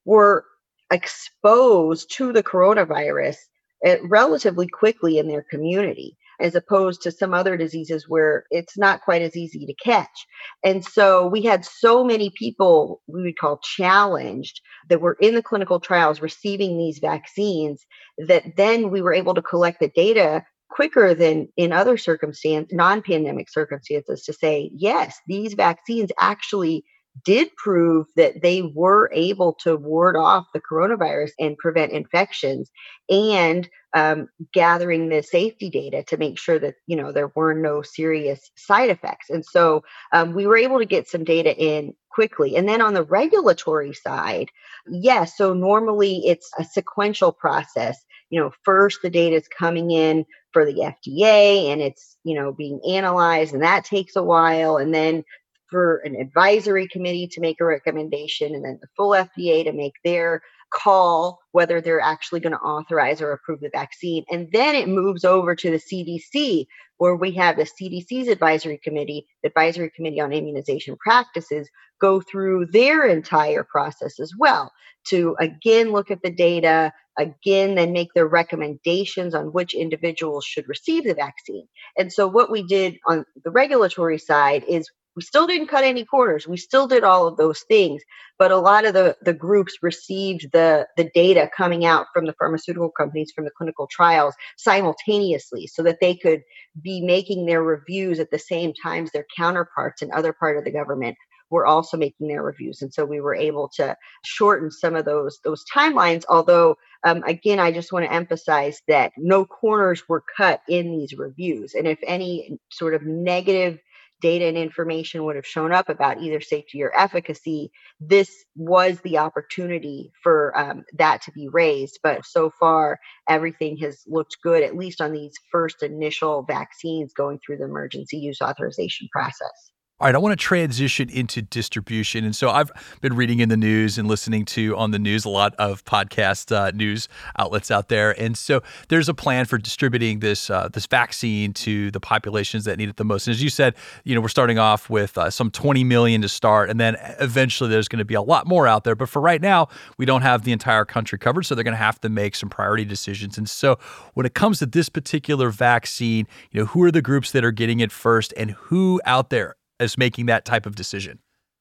were 0.05 0.45
exposed 0.91 2.11
to 2.17 2.33
the 2.33 2.43
coronavirus 2.43 3.37
eh, 3.85 3.99
relatively 4.05 4.67
quickly 4.67 5.19
in 5.19 5.29
their 5.29 5.45
community 5.51 6.17
as 6.41 6.55
opposed 6.55 7.03
to 7.03 7.11
some 7.11 7.35
other 7.35 7.57
diseases 7.57 8.09
where 8.09 8.45
it's 8.51 8.79
not 8.79 9.03
quite 9.03 9.23
as 9.23 9.37
easy 9.37 9.67
to 9.67 9.75
catch. 9.75 10.27
And 10.63 10.85
so 10.85 11.27
we 11.27 11.43
had 11.43 11.65
so 11.65 12.05
many 12.05 12.31
people 12.31 13.03
we 13.07 13.23
would 13.23 13.39
call 13.39 13.59
challenged 13.59 14.61
that 14.89 15.01
were 15.01 15.17
in 15.21 15.35
the 15.35 15.43
clinical 15.43 15.81
trials 15.81 16.21
receiving 16.21 16.79
these 16.79 17.01
vaccines 17.01 17.85
that 18.19 18.57
then 18.57 18.91
we 18.91 19.03
were 19.03 19.13
able 19.13 19.35
to 19.35 19.43
collect 19.43 19.81
the 19.81 19.89
data 19.89 20.45
quicker 20.71 21.15
than 21.15 21.49
in 21.57 21.73
other 21.73 21.97
circumstances, 21.97 22.73
non-pandemic 22.73 23.51
circumstances, 23.51 24.23
to 24.23 24.33
say 24.33 24.71
yes, 24.75 25.19
these 25.27 25.55
vaccines 25.55 26.11
actually 26.21 26.85
did 27.25 27.55
prove 27.57 28.07
that 28.17 28.43
they 28.43 28.63
were 28.63 29.11
able 29.13 29.55
to 29.55 29.77
ward 29.77 30.17
off 30.17 30.47
the 30.53 30.61
coronavirus 30.61 31.31
and 31.39 31.59
prevent 31.59 31.93
infections 31.93 32.71
and 33.09 33.69
um, 33.95 34.29
gathering 34.53 35.09
the 35.09 35.23
safety 35.23 35.71
data 35.71 36.03
to 36.05 36.17
make 36.19 36.39
sure 36.39 36.59
that 36.59 36.75
you 36.87 36.97
know 36.97 37.13
there 37.13 37.33
were 37.35 37.55
no 37.55 37.83
serious 37.83 38.51
side 38.57 38.91
effects. 38.91 39.31
And 39.31 39.45
so 39.45 39.83
um, 40.13 40.35
we 40.35 40.47
were 40.47 40.59
able 40.59 40.79
to 40.79 40.85
get 40.85 41.09
some 41.09 41.25
data 41.25 41.57
in 41.57 41.95
quickly. 42.11 42.57
And 42.57 42.69
then 42.69 42.83
on 42.83 42.95
the 42.95 43.05
regulatory 43.05 43.95
side 43.95 44.51
yes 44.91 45.37
so 45.37 45.55
normally 45.55 46.23
it's 46.27 46.51
a 46.59 46.65
sequential 46.65 47.33
process. 47.33 48.05
You 48.31 48.41
know 48.41 48.51
first 48.63 49.01
the 49.03 49.11
data 49.11 49.37
is 49.37 49.49
coming 49.49 49.91
in 49.91 50.27
for 50.53 50.65
the 50.65 50.95
fda 51.07 51.73
and 51.73 51.81
it's 51.81 52.17
you 52.25 52.35
know 52.35 52.53
being 52.53 52.81
analyzed 52.89 53.55
and 53.55 53.63
that 53.63 53.85
takes 53.85 54.17
a 54.17 54.23
while. 54.23 54.77
And 54.77 54.95
then 54.95 55.25
for 55.71 55.99
an 55.99 56.17
advisory 56.17 56.89
committee 56.89 57.29
to 57.33 57.41
make 57.41 57.61
a 57.61 57.65
recommendation 57.65 58.55
and 58.55 58.65
then 58.65 58.79
the 58.81 58.89
full 58.97 59.11
FDA 59.11 59.65
to 59.65 59.73
make 59.73 59.95
their 60.05 60.43
call 60.71 61.39
whether 61.53 61.81
they're 61.81 62.01
actually 62.01 62.41
going 62.41 62.53
to 62.53 62.59
authorize 62.59 63.21
or 63.21 63.33
approve 63.33 63.61
the 63.61 63.71
vaccine. 63.73 64.25
And 64.31 64.49
then 64.53 64.75
it 64.75 64.89
moves 64.89 65.25
over 65.25 65.55
to 65.55 65.71
the 65.71 65.79
CDC, 65.79 66.67
where 66.99 67.17
we 67.17 67.33
have 67.33 67.57
the 67.57 67.65
CDC's 67.65 68.29
advisory 68.29 68.79
committee, 68.83 69.27
the 69.43 69.49
advisory 69.49 69.91
committee 69.95 70.21
on 70.21 70.33
immunization 70.33 70.97
practices, 70.97 71.69
go 72.01 72.21
through 72.21 72.67
their 72.73 73.07
entire 73.07 73.65
process 73.65 74.21
as 74.21 74.33
well 74.39 74.71
to 75.09 75.37
again 75.41 75.93
look 75.93 76.11
at 76.11 76.23
the 76.23 76.31
data, 76.31 76.93
again, 77.19 77.75
then 77.75 77.93
make 77.93 78.09
their 78.15 78.27
recommendations 78.27 79.35
on 79.35 79.47
which 79.47 79.75
individuals 79.75 80.45
should 80.45 80.69
receive 80.69 81.05
the 81.05 81.15
vaccine. 81.15 81.67
And 81.97 82.13
so, 82.13 82.27
what 82.27 82.51
we 82.51 82.63
did 82.63 82.99
on 83.07 83.25
the 83.45 83.51
regulatory 83.51 84.19
side 84.19 84.65
is 84.69 84.91
we 85.19 85.23
still 85.23 85.49
didn't 85.49 85.67
cut 85.67 85.83
any 85.83 86.05
corners. 86.05 86.47
We 86.47 86.57
still 86.57 86.87
did 86.87 87.03
all 87.03 87.27
of 87.27 87.37
those 87.37 87.63
things, 87.63 88.01
but 88.39 88.53
a 88.53 88.57
lot 88.57 88.85
of 88.85 88.95
the, 88.95 89.17
the 89.21 89.33
groups 89.33 89.77
received 89.83 90.53
the, 90.53 90.87
the 90.97 91.11
data 91.13 91.51
coming 91.57 91.85
out 91.85 92.07
from 92.15 92.25
the 92.25 92.35
pharmaceutical 92.35 92.89
companies, 92.89 93.33
from 93.35 93.45
the 93.45 93.51
clinical 93.51 93.89
trials 93.91 94.37
simultaneously 94.59 95.67
so 95.67 95.83
that 95.83 95.99
they 96.01 96.15
could 96.15 96.43
be 96.81 97.01
making 97.01 97.47
their 97.47 97.65
reviews 97.65 98.21
at 98.21 98.31
the 98.31 98.39
same 98.39 98.73
times 98.81 99.11
their 99.11 99.27
counterparts 99.37 100.03
in 100.03 100.13
other 100.13 100.33
part 100.33 100.57
of 100.57 100.63
the 100.63 100.71
government 100.71 101.17
were 101.51 101.67
also 101.67 101.97
making 101.97 102.29
their 102.29 102.43
reviews 102.43 102.83
and 102.83 102.93
so 102.93 103.05
we 103.05 103.21
were 103.21 103.35
able 103.35 103.71
to 103.75 103.97
shorten 104.23 104.71
some 104.71 104.95
of 104.95 105.07
those 105.07 105.41
those 105.45 105.65
timelines 105.75 106.25
although 106.29 106.77
um, 107.05 107.23
again 107.27 107.59
i 107.59 107.73
just 107.73 107.91
want 107.91 108.05
to 108.05 108.13
emphasize 108.13 108.83
that 108.87 109.13
no 109.17 109.47
corners 109.47 110.07
were 110.11 110.23
cut 110.37 110.61
in 110.69 110.91
these 110.91 111.15
reviews 111.17 111.73
and 111.73 111.87
if 111.87 111.99
any 112.07 112.59
sort 112.71 112.93
of 112.93 113.03
negative 113.03 113.79
data 114.21 114.47
and 114.47 114.57
information 114.57 115.25
would 115.25 115.37
have 115.37 115.47
shown 115.47 115.73
up 115.73 115.89
about 115.89 116.21
either 116.23 116.41
safety 116.41 116.83
or 116.83 116.97
efficacy, 116.97 117.71
this 118.01 118.45
was 118.57 119.01
the 119.01 119.19
opportunity 119.19 120.13
for 120.23 120.57
um, 120.59 120.85
that 120.95 121.23
to 121.23 121.33
be 121.33 121.49
raised. 121.49 122.01
But 122.03 122.25
so 122.25 122.51
far, 122.59 122.99
everything 123.29 123.77
has 123.79 124.03
looked 124.07 124.39
good, 124.43 124.63
at 124.63 124.77
least 124.77 125.01
on 125.01 125.13
these 125.13 125.35
first 125.53 125.83
initial 125.83 126.43
vaccines 126.43 127.13
going 127.13 127.39
through 127.45 127.59
the 127.59 127.65
emergency 127.65 128.19
use 128.19 128.41
authorization 128.41 129.09
process. 129.13 129.71
All 130.01 130.07
right, 130.07 130.15
I 130.15 130.19
want 130.19 130.39
to 130.39 130.41
transition 130.41 131.11
into 131.11 131.43
distribution. 131.43 132.25
And 132.25 132.37
so 132.37 132.51
I've 132.51 132.71
been 133.01 133.17
reading 133.17 133.41
in 133.41 133.49
the 133.49 133.57
news 133.57 133.99
and 133.99 134.07
listening 134.07 134.45
to 134.45 134.77
on 134.77 134.93
the 134.93 134.99
news 135.01 135.25
a 135.25 135.29
lot 135.29 135.57
of 135.57 135.85
podcast 135.85 136.55
uh, 136.55 136.71
news 136.71 137.09
outlets 137.37 137.73
out 137.73 137.89
there. 137.89 138.13
And 138.13 138.39
so 138.39 138.63
there's 138.91 139.09
a 139.09 139.15
plan 139.15 139.47
for 139.47 139.59
distributing 139.59 140.21
this 140.21 140.51
uh, 140.51 140.69
this 140.73 140.87
vaccine 140.87 141.53
to 141.55 141.91
the 141.91 141.99
populations 141.99 142.65
that 142.67 142.79
need 142.79 142.89
it 142.89 142.95
the 142.95 143.05
most. 143.05 143.27
And 143.27 143.35
as 143.35 143.43
you 143.43 143.51
said, 143.51 143.75
you 144.05 144.15
know, 144.15 144.21
we're 144.21 144.29
starting 144.29 144.57
off 144.57 144.89
with 144.89 145.19
uh, 145.19 145.31
some 145.31 145.51
20 145.51 145.83
million 145.83 146.23
to 146.23 146.29
start, 146.29 146.71
and 146.71 146.79
then 146.79 146.97
eventually 147.19 147.69
there's 147.69 147.89
going 147.89 147.99
to 147.99 148.05
be 148.05 148.15
a 148.15 148.23
lot 148.23 148.47
more 148.47 148.69
out 148.69 148.85
there. 148.85 148.95
But 148.95 149.09
for 149.09 149.21
right 149.21 149.43
now, 149.43 149.67
we 149.97 150.07
don't 150.07 150.23
have 150.23 150.45
the 150.45 150.53
entire 150.53 150.85
country 150.85 151.19
covered, 151.19 151.43
so 151.43 151.57
they're 151.57 151.65
going 151.65 151.73
to 151.73 151.77
have 151.77 152.01
to 152.03 152.09
make 152.09 152.37
some 152.37 152.49
priority 152.49 152.85
decisions. 152.85 153.37
And 153.37 153.51
so 153.51 153.81
when 154.15 154.27
it 154.27 154.35
comes 154.35 154.61
to 154.61 154.67
this 154.67 154.89
particular 154.89 155.51
vaccine, 155.51 156.29
you 156.53 156.61
know, 156.61 156.67
who 156.67 156.85
are 156.85 156.93
the 156.93 157.03
groups 157.03 157.33
that 157.33 157.45
are 157.45 157.51
getting 157.51 157.81
it 157.81 157.91
first, 157.91 158.33
and 158.37 158.53
who 158.53 159.01
out 159.05 159.31
there 159.31 159.57
as 159.81 159.99
making 159.99 160.27
that 160.27 160.45
type 160.45 160.67
of 160.67 160.75
decision? 160.75 161.21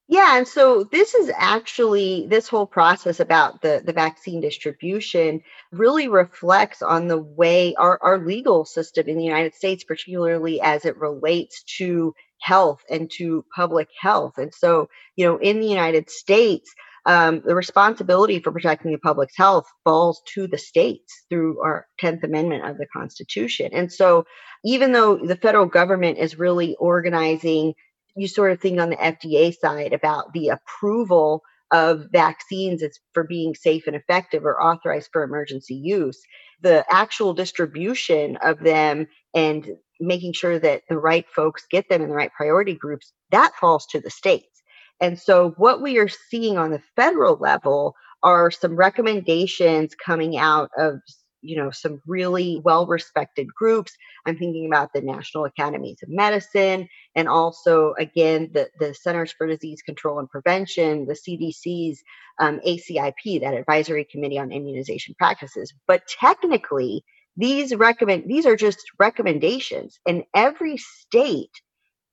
Yeah, 0.10 0.38
and 0.38 0.48
so 0.48 0.86
this 0.86 1.14
is 1.14 1.30
actually 1.36 2.28
this 2.30 2.48
whole 2.48 2.66
process 2.66 3.20
about 3.20 3.62
the 3.62 3.82
the 3.86 3.92
vaccine 3.92 4.40
distribution 4.40 5.42
really 5.74 6.08
reflects 6.08 6.82
on 6.82 7.10
the 7.10 7.18
way 7.18 7.76
our, 7.76 8.00
our 8.02 8.18
legal 8.18 8.64
system 8.64 9.10
in 9.10 9.18
the 9.18 9.26
United 9.26 9.54
States, 9.54 9.84
particularly 9.84 10.62
as 10.62 10.86
it 10.86 10.96
relates 10.98 11.62
to 11.78 12.14
health 12.40 12.80
and 12.90 13.12
to 13.18 13.44
public 13.54 13.90
health. 14.00 14.38
And 14.38 14.54
so, 14.54 14.88
you 15.18 15.26
know, 15.26 15.38
in 15.40 15.60
the 15.60 15.68
United 15.68 16.10
States, 16.10 16.74
um, 17.06 17.42
the 17.46 17.56
responsibility 17.56 18.40
for 18.40 18.52
protecting 18.52 18.92
the 18.92 19.00
public's 19.00 19.36
health 19.36 19.66
falls 19.84 20.22
to 20.34 20.48
the 20.48 20.58
states 20.58 21.26
through 21.30 21.62
our 21.62 21.86
10th 22.02 22.24
Amendment 22.24 22.66
of 22.66 22.78
the 22.78 22.88
Constitution. 22.96 23.72
And 23.74 23.92
so, 23.92 24.26
even 24.64 24.92
though 24.92 25.18
the 25.18 25.36
federal 25.36 25.66
government 25.66 26.18
is 26.18 26.40
really 26.40 26.76
organizing 26.80 27.74
you 28.18 28.28
sort 28.28 28.52
of 28.52 28.60
think 28.60 28.80
on 28.80 28.90
the 28.90 28.98
FDA 28.98 29.54
side 29.56 29.94
about 29.94 30.34
the 30.34 30.50
approval 30.50 31.44
of 31.72 32.06
vaccines 32.12 32.82
as 32.82 32.98
for 33.14 33.24
being 33.24 33.54
safe 33.54 33.88
and 33.88 33.96
effective 33.96 34.46
or 34.46 34.62
authorized 34.62 35.10
for 35.12 35.24
emergency 35.24 35.76
use. 35.76 36.20
The 36.62 36.86
actual 36.90 37.34
distribution 37.34 38.38
of 38.38 38.60
them 38.60 39.08
and 39.34 39.70
making 40.00 40.34
sure 40.34 40.60
that 40.60 40.84
the 40.90 40.98
right 40.98 41.26
folks 41.30 41.66
get 41.70 41.90
them 41.90 42.02
in 42.02 42.10
the 42.10 42.16
right 42.16 42.32
priority 42.36 42.74
groups, 42.74 43.12
that 43.32 43.54
falls 43.60 43.86
to 43.88 44.00
the 44.00 44.10
states. 44.10 44.62
And 45.00 45.20
so 45.20 45.54
what 45.58 45.82
we 45.82 45.98
are 45.98 46.08
seeing 46.08 46.58
on 46.58 46.72
the 46.72 46.82
federal 46.96 47.36
level 47.36 47.94
are 48.24 48.50
some 48.50 48.76
recommendations 48.76 49.94
coming 49.96 50.38
out 50.38 50.70
of 50.78 51.00
you 51.42 51.58
know 51.58 51.72
some 51.72 52.02
really 52.08 52.62
well 52.64 52.86
respected 52.88 53.48
groups. 53.54 53.94
I'm 54.26 54.38
thinking 54.38 54.66
about 54.68 54.94
the 54.94 55.02
national 55.02 55.46
academies 55.46 56.00
of 56.04 56.10
medicine 56.10 56.88
and 57.16 57.28
also 57.28 57.94
again 57.98 58.50
the, 58.54 58.70
the 58.80 58.94
centers 58.94 59.32
for 59.32 59.48
disease 59.48 59.82
control 59.82 60.20
and 60.20 60.30
prevention 60.30 61.06
the 61.06 61.14
cdc's 61.14 62.02
um, 62.40 62.60
acip 62.66 63.42
that 63.42 63.54
advisory 63.54 64.06
committee 64.10 64.40
on 64.40 64.52
immunization 64.52 65.16
practices. 65.18 65.74
But 65.88 66.04
technically 66.08 67.04
these 67.36 67.76
recommend 67.76 68.24
these 68.28 68.46
are 68.46 68.56
just 68.56 68.80
recommendations 69.00 70.00
and 70.08 70.24
every 70.34 70.78
state 70.78 71.52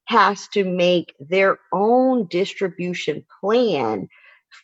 has 0.06 0.48
to 0.48 0.64
make 0.64 1.14
their 1.18 1.58
own 1.72 2.26
distribution 2.26 3.24
plan 3.40 4.08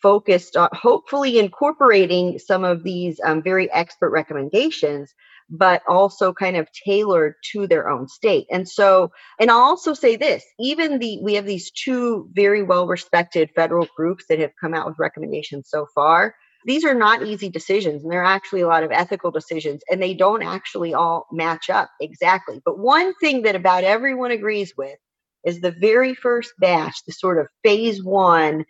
focused 0.03 0.57
on 0.57 0.69
hopefully 0.73 1.39
incorporating 1.39 2.39
some 2.39 2.65
of 2.65 2.83
these 2.83 3.21
um, 3.25 3.43
very 3.43 3.71
expert 3.73 4.11
recommendations 4.11 5.15
but 5.51 5.83
also 5.89 6.33
kind 6.33 6.57
of 6.57 6.69
tailored 6.73 7.35
to 7.53 7.67
their 7.67 7.91
own 7.91 8.07
state. 8.07 8.47
And 8.51 8.69
so 8.69 9.11
and 9.41 9.51
i'll 9.51 9.59
also 9.59 9.95
say 9.95 10.17
this 10.17 10.45
even 10.59 10.99
the 10.99 11.19
we 11.23 11.35
have 11.35 11.47
these 11.47 11.71
two 11.71 12.29
very 12.33 12.63
well 12.63 12.87
respected 12.87 13.51
federal 13.55 13.89
groups 13.97 14.25
that 14.29 14.39
have 14.39 14.53
come 14.61 14.75
out 14.75 14.87
with 14.87 14.99
recommendations 14.99 15.69
so 15.69 15.87
far. 15.95 16.35
These 16.67 16.85
are 16.85 16.95
not 16.95 17.27
easy 17.27 17.49
decisions 17.49 18.03
and 18.03 18.13
there 18.13 18.21
are 18.21 18.25
actually 18.25 18.61
a 18.61 18.69
lot 18.69 18.85
of 18.85 18.93
ethical 18.93 19.31
decisions 19.31 19.83
and 19.91 20.01
they 20.01 20.15
don't 20.15 20.43
actually 20.43 20.95
all 20.95 21.27
match 21.33 21.71
up 21.71 21.91
exactly. 22.01 22.61
But 22.65 22.79
one 22.79 23.15
thing 23.15 23.43
that 23.43 23.57
about 23.57 23.83
everyone 23.83 24.31
agrees 24.31 24.75
with 24.77 24.99
is 25.45 25.61
the 25.61 25.75
very 25.81 26.15
first 26.15 26.53
batch 26.59 26.97
the 27.07 27.13
sort 27.13 27.39
of 27.39 27.49
phase 27.65 28.05
one 28.05 28.65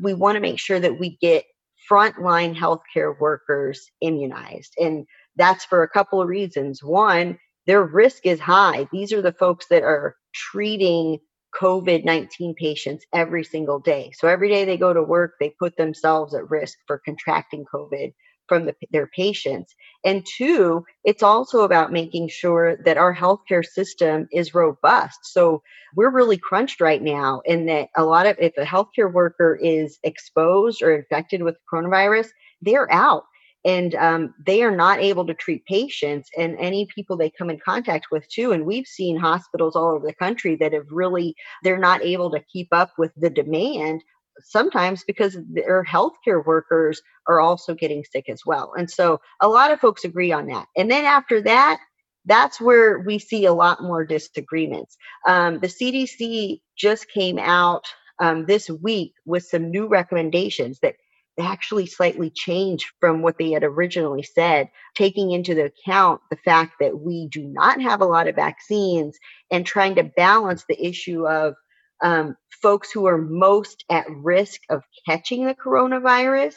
we 0.00 0.14
want 0.14 0.36
to 0.36 0.40
make 0.40 0.58
sure 0.58 0.80
that 0.80 0.98
we 0.98 1.16
get 1.20 1.44
frontline 1.90 2.56
healthcare 2.56 3.18
workers 3.18 3.90
immunized. 4.00 4.74
And 4.78 5.06
that's 5.36 5.64
for 5.64 5.82
a 5.82 5.88
couple 5.88 6.20
of 6.20 6.28
reasons. 6.28 6.82
One, 6.82 7.38
their 7.66 7.82
risk 7.82 8.26
is 8.26 8.40
high. 8.40 8.88
These 8.92 9.12
are 9.12 9.22
the 9.22 9.32
folks 9.32 9.66
that 9.68 9.82
are 9.82 10.16
treating 10.34 11.18
COVID 11.60 12.04
19 12.04 12.54
patients 12.54 13.06
every 13.12 13.44
single 13.44 13.78
day. 13.78 14.12
So 14.18 14.28
every 14.28 14.48
day 14.48 14.64
they 14.64 14.76
go 14.76 14.92
to 14.92 15.02
work, 15.02 15.34
they 15.38 15.54
put 15.58 15.76
themselves 15.76 16.34
at 16.34 16.50
risk 16.50 16.78
for 16.86 17.00
contracting 17.04 17.64
COVID 17.72 18.12
from 18.48 18.66
the, 18.66 18.74
their 18.90 19.06
patients. 19.06 19.74
And 20.04 20.24
two, 20.26 20.84
it's 21.04 21.22
also 21.22 21.60
about 21.60 21.92
making 21.92 22.28
sure 22.28 22.76
that 22.84 22.98
our 22.98 23.14
healthcare 23.14 23.64
system 23.64 24.28
is 24.30 24.54
robust. 24.54 25.18
So 25.22 25.62
we're 25.96 26.10
really 26.10 26.36
crunched 26.36 26.80
right 26.80 27.02
now 27.02 27.40
in 27.46 27.66
that 27.66 27.88
a 27.96 28.04
lot 28.04 28.26
of, 28.26 28.36
if 28.38 28.52
a 28.58 28.64
healthcare 28.64 29.10
worker 29.10 29.58
is 29.60 29.98
exposed 30.02 30.82
or 30.82 30.94
infected 30.94 31.42
with 31.42 31.56
coronavirus, 31.72 32.28
they're 32.60 32.92
out 32.92 33.24
and 33.64 33.94
um, 33.94 34.34
they 34.44 34.62
are 34.62 34.74
not 34.74 35.00
able 35.00 35.26
to 35.26 35.34
treat 35.34 35.64
patients 35.64 36.28
and 36.36 36.56
any 36.58 36.86
people 36.94 37.16
they 37.16 37.30
come 37.30 37.48
in 37.48 37.58
contact 37.58 38.06
with 38.10 38.28
too 38.28 38.52
and 38.52 38.66
we've 38.66 38.86
seen 38.86 39.16
hospitals 39.16 39.74
all 39.74 39.94
over 39.94 40.06
the 40.06 40.14
country 40.14 40.56
that 40.56 40.72
have 40.72 40.86
really 40.90 41.34
they're 41.62 41.78
not 41.78 42.02
able 42.02 42.30
to 42.30 42.44
keep 42.52 42.68
up 42.72 42.92
with 42.98 43.10
the 43.16 43.30
demand 43.30 44.02
sometimes 44.40 45.04
because 45.04 45.36
their 45.48 45.84
healthcare 45.84 46.44
workers 46.44 47.00
are 47.28 47.40
also 47.40 47.74
getting 47.74 48.04
sick 48.04 48.28
as 48.28 48.42
well. 48.44 48.72
And 48.76 48.90
so 48.90 49.20
a 49.40 49.48
lot 49.48 49.70
of 49.70 49.80
folks 49.80 50.04
agree 50.04 50.32
on 50.32 50.46
that. 50.48 50.66
And 50.76 50.90
then 50.90 51.04
after 51.04 51.40
that, 51.42 51.78
that's 52.26 52.60
where 52.60 53.00
we 53.00 53.18
see 53.18 53.44
a 53.44 53.52
lot 53.52 53.82
more 53.82 54.04
disagreements. 54.04 54.96
Um, 55.26 55.60
the 55.60 55.68
CDC 55.68 56.60
just 56.76 57.08
came 57.08 57.38
out 57.38 57.84
um, 58.20 58.46
this 58.46 58.70
week 58.70 59.12
with 59.26 59.44
some 59.44 59.70
new 59.70 59.86
recommendations 59.86 60.78
that 60.80 60.94
actually 61.40 61.86
slightly 61.86 62.30
changed 62.30 62.86
from 63.00 63.22
what 63.22 63.38
they 63.38 63.50
had 63.50 63.64
originally 63.64 64.22
said, 64.22 64.68
taking 64.94 65.32
into 65.32 65.64
account 65.64 66.20
the 66.30 66.36
fact 66.44 66.74
that 66.80 67.00
we 67.00 67.28
do 67.28 67.42
not 67.42 67.80
have 67.82 68.00
a 68.00 68.06
lot 68.06 68.28
of 68.28 68.36
vaccines 68.36 69.18
and 69.50 69.66
trying 69.66 69.96
to 69.96 70.04
balance 70.16 70.64
the 70.68 70.86
issue 70.86 71.26
of 71.26 71.54
um, 72.04 72.36
folks 72.62 72.92
who 72.92 73.06
are 73.06 73.18
most 73.18 73.84
at 73.90 74.04
risk 74.08 74.60
of 74.68 74.82
catching 75.06 75.46
the 75.46 75.54
coronavirus, 75.54 76.54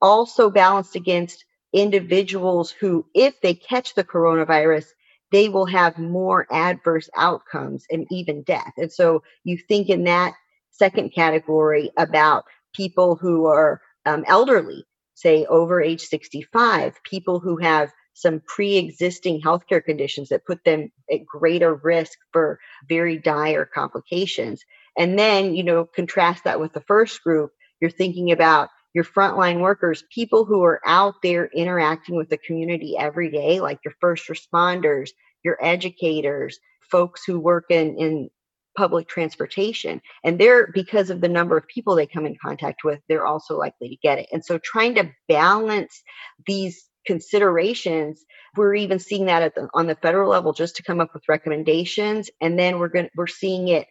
also 0.00 0.48
balanced 0.50 0.94
against 0.96 1.44
individuals 1.72 2.70
who, 2.70 3.04
if 3.14 3.40
they 3.40 3.54
catch 3.54 3.94
the 3.94 4.04
coronavirus, 4.04 4.86
they 5.32 5.48
will 5.48 5.66
have 5.66 5.98
more 5.98 6.46
adverse 6.52 7.10
outcomes 7.16 7.84
and 7.90 8.06
even 8.10 8.42
death. 8.44 8.72
And 8.76 8.92
so 8.92 9.22
you 9.44 9.58
think 9.58 9.88
in 9.88 10.04
that 10.04 10.34
second 10.70 11.12
category 11.12 11.90
about 11.96 12.44
people 12.72 13.16
who 13.16 13.46
are 13.46 13.80
um, 14.06 14.24
elderly, 14.28 14.84
say 15.14 15.44
over 15.46 15.82
age 15.82 16.02
65, 16.02 17.02
people 17.02 17.40
who 17.40 17.56
have 17.56 17.92
some 18.14 18.40
pre-existing 18.46 19.40
healthcare 19.40 19.84
conditions 19.84 20.28
that 20.28 20.46
put 20.46 20.64
them 20.64 20.90
at 21.10 21.24
greater 21.26 21.74
risk 21.74 22.18
for 22.32 22.58
very 22.88 23.18
dire 23.18 23.64
complications. 23.64 24.62
And 24.96 25.18
then, 25.18 25.54
you 25.54 25.64
know, 25.64 25.84
contrast 25.84 26.44
that 26.44 26.60
with 26.60 26.72
the 26.72 26.82
first 26.82 27.22
group, 27.22 27.52
you're 27.80 27.90
thinking 27.90 28.30
about 28.32 28.68
your 28.94 29.04
frontline 29.04 29.60
workers, 29.60 30.04
people 30.14 30.44
who 30.44 30.62
are 30.62 30.80
out 30.84 31.14
there 31.22 31.48
interacting 31.54 32.16
with 32.16 32.28
the 32.28 32.36
community 32.36 32.96
every 32.98 33.30
day, 33.30 33.60
like 33.60 33.78
your 33.84 33.94
first 34.00 34.28
responders, 34.28 35.10
your 35.42 35.56
educators, 35.62 36.58
folks 36.90 37.24
who 37.24 37.40
work 37.40 37.64
in, 37.70 37.96
in 37.98 38.28
public 38.76 39.08
transportation. 39.08 40.00
And 40.24 40.38
they're, 40.38 40.68
because 40.72 41.10
of 41.10 41.20
the 41.20 41.28
number 41.28 41.56
of 41.56 41.66
people 41.68 41.94
they 41.94 42.06
come 42.06 42.26
in 42.26 42.36
contact 42.42 42.84
with, 42.84 43.00
they're 43.08 43.26
also 43.26 43.58
likely 43.58 43.88
to 43.88 43.96
get 43.96 44.18
it. 44.18 44.28
And 44.32 44.44
so 44.44 44.58
trying 44.58 44.94
to 44.96 45.10
balance 45.28 46.02
these 46.46 46.86
considerations 47.06 48.24
we're 48.54 48.74
even 48.74 48.98
seeing 48.98 49.26
that 49.26 49.42
at 49.42 49.54
the, 49.54 49.68
on 49.72 49.86
the 49.86 49.94
federal 49.96 50.30
level 50.30 50.52
just 50.52 50.76
to 50.76 50.82
come 50.82 51.00
up 51.00 51.14
with 51.14 51.22
recommendations 51.28 52.30
and 52.40 52.58
then 52.58 52.78
we're 52.78 52.88
going 52.88 53.08
we're 53.16 53.26
seeing 53.26 53.68
it 53.68 53.86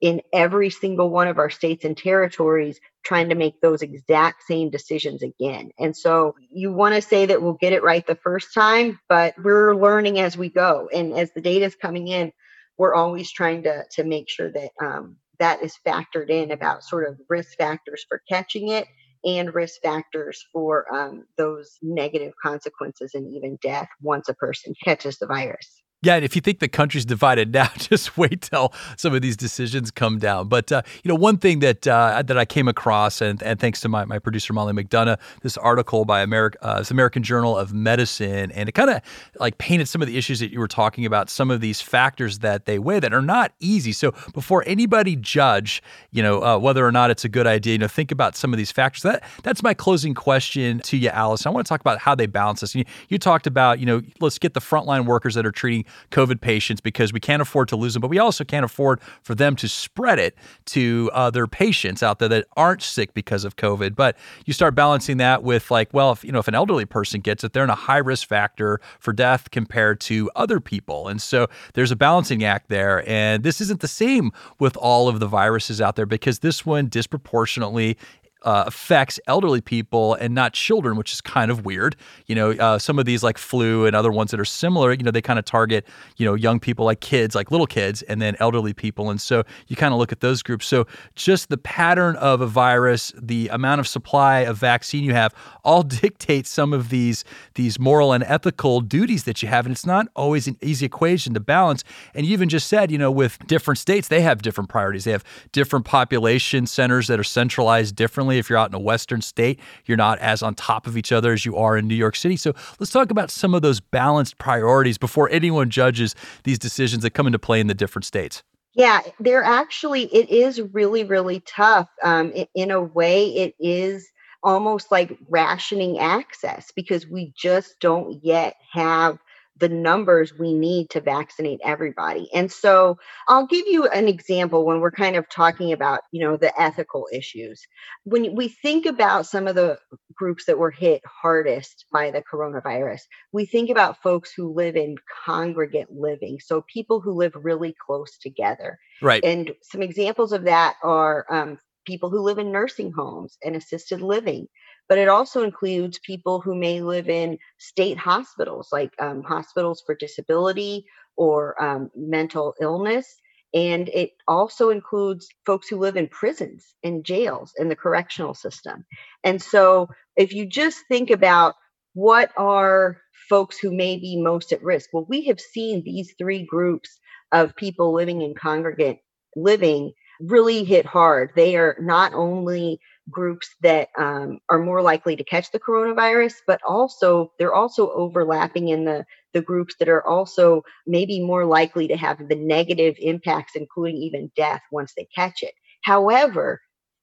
in 0.00 0.20
every 0.32 0.70
single 0.70 1.10
one 1.10 1.28
of 1.28 1.38
our 1.38 1.50
states 1.50 1.84
and 1.84 1.96
territories 1.96 2.78
trying 3.02 3.30
to 3.30 3.34
make 3.34 3.60
those 3.60 3.82
exact 3.82 4.42
same 4.42 4.68
decisions 4.68 5.22
again. 5.22 5.70
And 5.78 5.96
so 5.96 6.34
you 6.50 6.72
want 6.72 6.94
to 6.94 7.00
say 7.00 7.26
that 7.26 7.40
we'll 7.40 7.54
get 7.54 7.72
it 7.72 7.82
right 7.82 8.06
the 8.06 8.14
first 8.16 8.52
time, 8.52 8.98
but 9.08 9.34
we're 9.42 9.74
learning 9.74 10.18
as 10.18 10.36
we 10.36 10.50
go. 10.50 10.88
And 10.92 11.14
as 11.14 11.32
the 11.32 11.40
data 11.40 11.64
is 11.64 11.74
coming 11.74 12.08
in, 12.08 12.30
we're 12.76 12.94
always 12.94 13.32
trying 13.32 13.62
to, 13.62 13.84
to 13.92 14.04
make 14.04 14.28
sure 14.28 14.52
that 14.52 14.70
um, 14.82 15.16
that 15.38 15.62
is 15.62 15.78
factored 15.86 16.28
in 16.28 16.50
about 16.50 16.84
sort 16.84 17.08
of 17.08 17.18
risk 17.30 17.56
factors 17.56 18.04
for 18.06 18.20
catching 18.28 18.68
it 18.68 18.86
and 19.26 19.54
risk 19.54 19.82
factors 19.82 20.46
for 20.52 20.92
um, 20.94 21.24
those 21.36 21.78
negative 21.82 22.32
consequences 22.42 23.12
and 23.14 23.30
even 23.34 23.58
death 23.60 23.88
once 24.00 24.28
a 24.28 24.34
person 24.34 24.74
catches 24.84 25.18
the 25.18 25.26
virus. 25.26 25.82
Yeah, 26.06 26.14
and 26.14 26.24
if 26.24 26.36
you 26.36 26.40
think 26.40 26.60
the 26.60 26.68
country's 26.68 27.04
divided 27.04 27.52
now, 27.52 27.66
just 27.76 28.16
wait 28.16 28.42
till 28.42 28.72
some 28.96 29.12
of 29.12 29.22
these 29.22 29.36
decisions 29.36 29.90
come 29.90 30.20
down. 30.20 30.46
But 30.46 30.70
uh, 30.70 30.82
you 31.02 31.08
know, 31.08 31.16
one 31.16 31.36
thing 31.36 31.58
that 31.60 31.84
uh, 31.84 32.22
that 32.24 32.38
I 32.38 32.44
came 32.44 32.68
across, 32.68 33.20
and, 33.20 33.42
and 33.42 33.58
thanks 33.58 33.80
to 33.80 33.88
my, 33.88 34.04
my 34.04 34.20
producer 34.20 34.52
Molly 34.52 34.72
McDonough, 34.72 35.18
this 35.42 35.56
article 35.56 36.04
by 36.04 36.22
America, 36.22 36.58
uh, 36.64 36.84
American 36.90 37.24
Journal 37.24 37.58
of 37.58 37.74
Medicine, 37.74 38.52
and 38.52 38.68
it 38.68 38.72
kind 38.72 38.88
of 38.88 39.02
like 39.40 39.58
painted 39.58 39.88
some 39.88 40.00
of 40.00 40.06
the 40.06 40.16
issues 40.16 40.38
that 40.38 40.52
you 40.52 40.60
were 40.60 40.68
talking 40.68 41.04
about, 41.06 41.28
some 41.28 41.50
of 41.50 41.60
these 41.60 41.80
factors 41.80 42.38
that 42.38 42.66
they 42.66 42.78
weigh 42.78 43.00
that 43.00 43.12
are 43.12 43.20
not 43.20 43.52
easy. 43.58 43.90
So 43.90 44.12
before 44.32 44.62
anybody 44.64 45.16
judge, 45.16 45.82
you 46.12 46.22
know, 46.22 46.40
uh, 46.40 46.56
whether 46.56 46.86
or 46.86 46.92
not 46.92 47.10
it's 47.10 47.24
a 47.24 47.28
good 47.28 47.48
idea, 47.48 47.72
you 47.72 47.78
know, 47.78 47.88
think 47.88 48.12
about 48.12 48.36
some 48.36 48.52
of 48.52 48.58
these 48.58 48.70
factors. 48.70 49.02
That 49.02 49.24
that's 49.42 49.64
my 49.64 49.74
closing 49.74 50.14
question 50.14 50.78
to 50.84 50.96
you, 50.96 51.08
Alice. 51.08 51.46
I 51.46 51.50
want 51.50 51.66
to 51.66 51.68
talk 51.68 51.80
about 51.80 51.98
how 51.98 52.14
they 52.14 52.26
balance 52.26 52.60
this. 52.60 52.76
You, 52.76 52.84
you 53.08 53.18
talked 53.18 53.48
about, 53.48 53.80
you 53.80 53.86
know, 53.86 54.02
let's 54.20 54.38
get 54.38 54.54
the 54.54 54.60
frontline 54.60 55.06
workers 55.06 55.34
that 55.34 55.44
are 55.44 55.50
treating 55.50 55.84
COVID 56.10 56.40
patients 56.40 56.80
because 56.80 57.12
we 57.12 57.20
can't 57.20 57.42
afford 57.42 57.68
to 57.68 57.76
lose 57.76 57.94
them, 57.94 58.00
but 58.00 58.08
we 58.08 58.18
also 58.18 58.44
can't 58.44 58.64
afford 58.64 59.00
for 59.22 59.34
them 59.34 59.56
to 59.56 59.68
spread 59.68 60.18
it 60.18 60.36
to 60.66 61.10
other 61.12 61.46
patients 61.46 62.02
out 62.02 62.18
there 62.18 62.28
that 62.28 62.46
aren't 62.56 62.82
sick 62.82 63.14
because 63.14 63.44
of 63.44 63.56
COVID. 63.56 63.94
But 63.94 64.16
you 64.44 64.52
start 64.52 64.74
balancing 64.74 65.16
that 65.18 65.42
with 65.42 65.70
like, 65.70 65.92
well, 65.92 66.12
if 66.12 66.24
you 66.24 66.32
know, 66.32 66.38
if 66.38 66.48
an 66.48 66.54
elderly 66.54 66.84
person 66.84 67.20
gets 67.20 67.44
it, 67.44 67.52
they're 67.52 67.64
in 67.64 67.70
a 67.70 67.74
high 67.74 67.98
risk 67.98 68.28
factor 68.28 68.80
for 68.98 69.12
death 69.12 69.50
compared 69.50 70.00
to 70.00 70.30
other 70.36 70.60
people. 70.60 71.08
And 71.08 71.20
so 71.20 71.48
there's 71.74 71.90
a 71.90 71.96
balancing 71.96 72.44
act 72.44 72.68
there. 72.68 73.08
And 73.08 73.42
this 73.42 73.60
isn't 73.60 73.80
the 73.80 73.88
same 73.88 74.32
with 74.58 74.76
all 74.76 75.08
of 75.08 75.20
the 75.20 75.26
viruses 75.26 75.80
out 75.80 75.96
there 75.96 76.06
because 76.06 76.40
this 76.40 76.64
one 76.64 76.88
disproportionately 76.88 77.96
uh, 78.46 78.62
affects 78.68 79.18
elderly 79.26 79.60
people 79.60 80.14
and 80.14 80.32
not 80.32 80.52
children, 80.52 80.96
which 80.96 81.12
is 81.12 81.20
kind 81.20 81.50
of 81.50 81.64
weird. 81.64 81.96
You 82.26 82.36
know, 82.36 82.52
uh, 82.52 82.78
some 82.78 82.96
of 82.98 83.04
these 83.04 83.24
like 83.24 83.38
flu 83.38 83.86
and 83.86 83.96
other 83.96 84.12
ones 84.12 84.30
that 84.30 84.38
are 84.38 84.44
similar, 84.44 84.92
you 84.92 85.02
know, 85.02 85.10
they 85.10 85.20
kind 85.20 85.38
of 85.38 85.44
target, 85.44 85.84
you 86.16 86.24
know, 86.24 86.34
young 86.34 86.60
people 86.60 86.84
like 86.84 87.00
kids, 87.00 87.34
like 87.34 87.50
little 87.50 87.66
kids, 87.66 88.02
and 88.02 88.22
then 88.22 88.36
elderly 88.38 88.72
people. 88.72 89.10
And 89.10 89.20
so 89.20 89.42
you 89.66 89.74
kind 89.74 89.92
of 89.92 89.98
look 89.98 90.12
at 90.12 90.20
those 90.20 90.44
groups. 90.44 90.64
So 90.66 90.86
just 91.16 91.48
the 91.48 91.58
pattern 91.58 92.14
of 92.16 92.40
a 92.40 92.46
virus, 92.46 93.12
the 93.20 93.48
amount 93.48 93.80
of 93.80 93.88
supply 93.88 94.40
of 94.40 94.56
vaccine 94.58 95.02
you 95.02 95.12
have, 95.12 95.34
all 95.64 95.82
dictate 95.96 96.46
some 96.46 96.72
of 96.72 96.88
these 96.88 97.24
these 97.56 97.80
moral 97.80 98.12
and 98.12 98.22
ethical 98.24 98.80
duties 98.80 99.24
that 99.24 99.42
you 99.42 99.48
have. 99.48 99.66
And 99.66 99.72
it's 99.72 99.86
not 99.86 100.06
always 100.14 100.46
an 100.46 100.56
easy 100.62 100.86
equation 100.86 101.34
to 101.34 101.40
balance. 101.40 101.82
And 102.14 102.24
you 102.24 102.32
even 102.32 102.48
just 102.48 102.68
said, 102.68 102.92
you 102.92 102.98
know, 102.98 103.10
with 103.10 103.44
different 103.48 103.78
states, 103.78 104.06
they 104.06 104.20
have 104.20 104.40
different 104.40 104.70
priorities. 104.70 105.02
They 105.02 105.10
have 105.10 105.24
different 105.50 105.84
population 105.84 106.68
centers 106.68 107.08
that 107.08 107.18
are 107.18 107.24
centralized 107.24 107.96
differently 107.96 108.35
if 108.38 108.48
you're 108.48 108.58
out 108.58 108.70
in 108.70 108.74
a 108.74 108.80
Western 108.80 109.20
state, 109.20 109.58
you're 109.84 109.96
not 109.96 110.18
as 110.18 110.42
on 110.42 110.54
top 110.54 110.86
of 110.86 110.96
each 110.96 111.12
other 111.12 111.32
as 111.32 111.44
you 111.44 111.56
are 111.56 111.76
in 111.76 111.86
New 111.86 111.94
York 111.94 112.16
City. 112.16 112.36
So 112.36 112.54
let's 112.78 112.92
talk 112.92 113.10
about 113.10 113.30
some 113.30 113.54
of 113.54 113.62
those 113.62 113.80
balanced 113.80 114.38
priorities 114.38 114.98
before 114.98 115.28
anyone 115.30 115.70
judges 115.70 116.14
these 116.44 116.58
decisions 116.58 117.02
that 117.02 117.10
come 117.10 117.26
into 117.26 117.38
play 117.38 117.60
in 117.60 117.66
the 117.66 117.74
different 117.74 118.04
states. 118.04 118.42
Yeah, 118.74 119.00
they're 119.18 119.42
actually, 119.42 120.04
it 120.14 120.28
is 120.28 120.60
really, 120.60 121.02
really 121.04 121.40
tough. 121.46 121.88
Um, 122.02 122.32
in 122.54 122.70
a 122.70 122.82
way, 122.82 123.28
it 123.28 123.54
is 123.58 124.08
almost 124.42 124.92
like 124.92 125.18
rationing 125.28 125.98
access 125.98 126.70
because 126.76 127.06
we 127.06 127.32
just 127.36 127.80
don't 127.80 128.22
yet 128.22 128.56
have 128.72 129.18
the 129.58 129.68
numbers 129.68 130.38
we 130.38 130.52
need 130.52 130.90
to 130.90 131.00
vaccinate 131.00 131.60
everybody. 131.64 132.28
And 132.34 132.50
so 132.50 132.98
I'll 133.28 133.46
give 133.46 133.66
you 133.66 133.86
an 133.88 134.08
example 134.08 134.64
when 134.66 134.80
we're 134.80 134.90
kind 134.90 135.16
of 135.16 135.28
talking 135.28 135.72
about, 135.72 136.00
you 136.12 136.20
know, 136.20 136.36
the 136.36 136.58
ethical 136.60 137.08
issues. 137.12 137.62
When 138.04 138.34
we 138.34 138.48
think 138.48 138.86
about 138.86 139.26
some 139.26 139.46
of 139.46 139.54
the 139.54 139.78
groups 140.14 140.44
that 140.46 140.58
were 140.58 140.70
hit 140.70 141.02
hardest 141.06 141.86
by 141.92 142.10
the 142.10 142.22
coronavirus, 142.22 143.00
we 143.32 143.46
think 143.46 143.70
about 143.70 144.02
folks 144.02 144.32
who 144.32 144.52
live 144.52 144.76
in 144.76 144.96
congregate 145.24 145.90
living. 145.90 146.38
So 146.40 146.62
people 146.72 147.00
who 147.00 147.12
live 147.12 147.32
really 147.34 147.74
close 147.84 148.18
together. 148.18 148.78
Right. 149.00 149.24
And 149.24 149.52
some 149.62 149.82
examples 149.82 150.32
of 150.32 150.44
that 150.44 150.76
are 150.82 151.26
um, 151.30 151.58
people 151.86 152.10
who 152.10 152.20
live 152.20 152.38
in 152.38 152.52
nursing 152.52 152.92
homes 152.92 153.38
and 153.42 153.56
assisted 153.56 154.02
living 154.02 154.48
but 154.88 154.98
it 154.98 155.08
also 155.08 155.42
includes 155.42 155.98
people 155.98 156.40
who 156.40 156.54
may 156.54 156.80
live 156.80 157.08
in 157.08 157.38
state 157.58 157.98
hospitals, 157.98 158.68
like 158.72 158.92
um, 159.00 159.22
hospitals 159.22 159.82
for 159.84 159.94
disability 159.94 160.84
or 161.16 161.60
um, 161.62 161.90
mental 161.94 162.54
illness. 162.60 163.16
And 163.54 163.88
it 163.88 164.10
also 164.28 164.70
includes 164.70 165.28
folks 165.46 165.68
who 165.68 165.78
live 165.78 165.96
in 165.96 166.08
prisons 166.08 166.74
and 166.84 167.04
jails 167.04 167.52
in 167.56 167.68
the 167.68 167.76
correctional 167.76 168.34
system. 168.34 168.84
And 169.24 169.40
so, 169.40 169.88
if 170.16 170.34
you 170.34 170.46
just 170.46 170.84
think 170.88 171.10
about 171.10 171.54
what 171.94 172.30
are 172.36 172.98
folks 173.28 173.58
who 173.58 173.74
may 173.74 173.96
be 173.96 174.20
most 174.20 174.52
at 174.52 174.62
risk, 174.62 174.90
well, 174.92 175.06
we 175.08 175.24
have 175.26 175.40
seen 175.40 175.82
these 175.82 176.14
three 176.18 176.44
groups 176.44 176.98
of 177.32 177.56
people 177.56 177.94
living 177.94 178.22
in 178.22 178.34
congregate 178.34 178.98
living 179.36 179.92
really 180.20 180.64
hit 180.64 180.86
hard. 180.86 181.30
They 181.36 181.56
are 181.56 181.76
not 181.80 182.14
only 182.14 182.80
groups 183.10 183.48
that 183.62 183.88
um, 183.98 184.38
are 184.48 184.58
more 184.58 184.82
likely 184.82 185.16
to 185.16 185.24
catch 185.24 185.50
the 185.52 185.60
coronavirus, 185.60 186.34
but 186.46 186.60
also 186.66 187.32
they're 187.38 187.54
also 187.54 187.90
overlapping 187.92 188.68
in 188.68 188.84
the 188.84 189.04
the 189.32 189.42
groups 189.42 189.74
that 189.78 189.88
are 189.88 190.06
also 190.06 190.62
maybe 190.86 191.22
more 191.22 191.44
likely 191.44 191.86
to 191.88 191.96
have 191.96 192.18
the 192.28 192.34
negative 192.34 192.94
impacts, 192.98 193.54
including 193.54 193.96
even 193.96 194.30
death 194.34 194.62
once 194.72 194.92
they 194.96 195.06
catch 195.14 195.42
it. 195.42 195.52
However, 195.82 196.60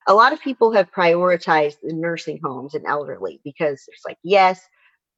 a 0.07 0.13
lot 0.13 0.33
of 0.33 0.41
people 0.41 0.71
have 0.71 0.91
prioritized 0.91 1.77
the 1.81 1.93
nursing 1.93 2.39
homes 2.43 2.73
and 2.73 2.85
elderly 2.87 3.39
because 3.43 3.83
it's 3.87 4.05
like, 4.05 4.17
yes, 4.23 4.59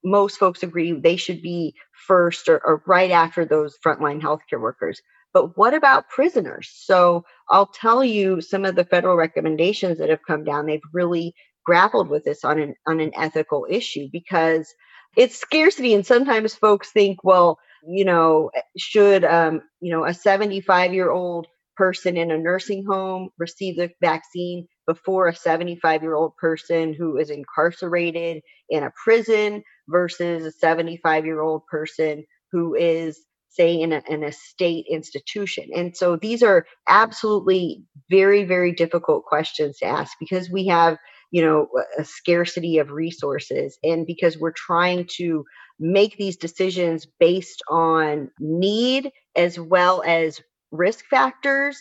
most 0.03 0.37
folks 0.37 0.61
agree 0.61 0.91
they 0.91 1.15
should 1.15 1.41
be 1.41 1.73
first 2.07 2.47
or, 2.47 2.59
or 2.65 2.83
right 2.85 3.11
after 3.11 3.45
those 3.45 3.77
frontline 3.83 4.21
healthcare 4.21 4.61
workers. 4.61 5.01
But 5.35 5.57
what 5.57 5.75
about 5.75 6.09
prisoners? 6.09 6.71
So 6.73 7.25
I'll 7.51 7.67
tell 7.67 8.03
you 8.03 8.41
some 8.41 8.65
of 8.65 8.75
the 8.75 8.85
federal 8.85 9.17
recommendations 9.17 9.99
that 9.99 10.09
have 10.09 10.25
come 10.27 10.45
down. 10.45 10.65
They've 10.65 10.81
really 10.93 11.35
grappled 11.65 12.09
with 12.09 12.23
this 12.23 12.43
on 12.43 12.59
an 12.59 12.75
on 12.87 13.01
an 13.01 13.11
ethical 13.15 13.67
issue 13.69 14.07
because 14.11 14.73
it's 15.15 15.37
scarcity 15.37 15.93
and 15.93 16.05
sometimes 16.05 16.55
folks 16.55 16.91
think 16.91 17.23
well 17.23 17.59
you 17.87 18.05
know, 18.05 18.51
should, 18.77 19.23
um, 19.23 19.61
you 19.79 19.91
know, 19.91 20.05
a 20.05 20.13
75 20.13 20.93
year 20.93 21.11
old 21.11 21.47
person 21.77 22.17
in 22.17 22.31
a 22.31 22.37
nursing 22.37 22.85
home 22.85 23.29
receive 23.37 23.75
the 23.75 23.91
vaccine 24.01 24.67
before 24.87 25.27
a 25.27 25.35
75 25.35 26.01
year 26.01 26.15
old 26.15 26.35
person 26.37 26.93
who 26.93 27.17
is 27.17 27.29
incarcerated 27.29 28.41
in 28.69 28.83
a 28.83 28.91
prison 29.03 29.63
versus 29.87 30.45
a 30.45 30.51
75 30.51 31.25
year 31.25 31.41
old 31.41 31.65
person 31.67 32.23
who 32.51 32.75
is 32.75 33.19
say 33.55 33.79
in 33.79 33.93
a, 33.93 34.01
in 34.09 34.23
a 34.23 34.31
state 34.31 34.85
institution. 34.89 35.69
And 35.75 35.95
so 35.95 36.15
these 36.15 36.43
are 36.43 36.65
absolutely 36.87 37.83
very 38.09 38.43
very 38.43 38.71
difficult 38.71 39.25
questions 39.25 39.77
to 39.79 39.85
ask 39.85 40.13
because 40.19 40.49
we 40.49 40.67
have 40.67 40.97
you 41.31 41.41
know 41.41 41.67
a 41.97 42.05
scarcity 42.05 42.77
of 42.77 42.91
resources 42.91 43.77
and 43.83 44.05
because 44.05 44.37
we're 44.37 44.51
trying 44.51 45.07
to 45.17 45.43
make 45.79 46.17
these 46.17 46.37
decisions 46.37 47.07
based 47.19 47.61
on 47.69 48.29
need 48.39 49.11
as 49.35 49.59
well 49.59 50.03
as 50.05 50.39
risk 50.71 51.05
factors 51.09 51.77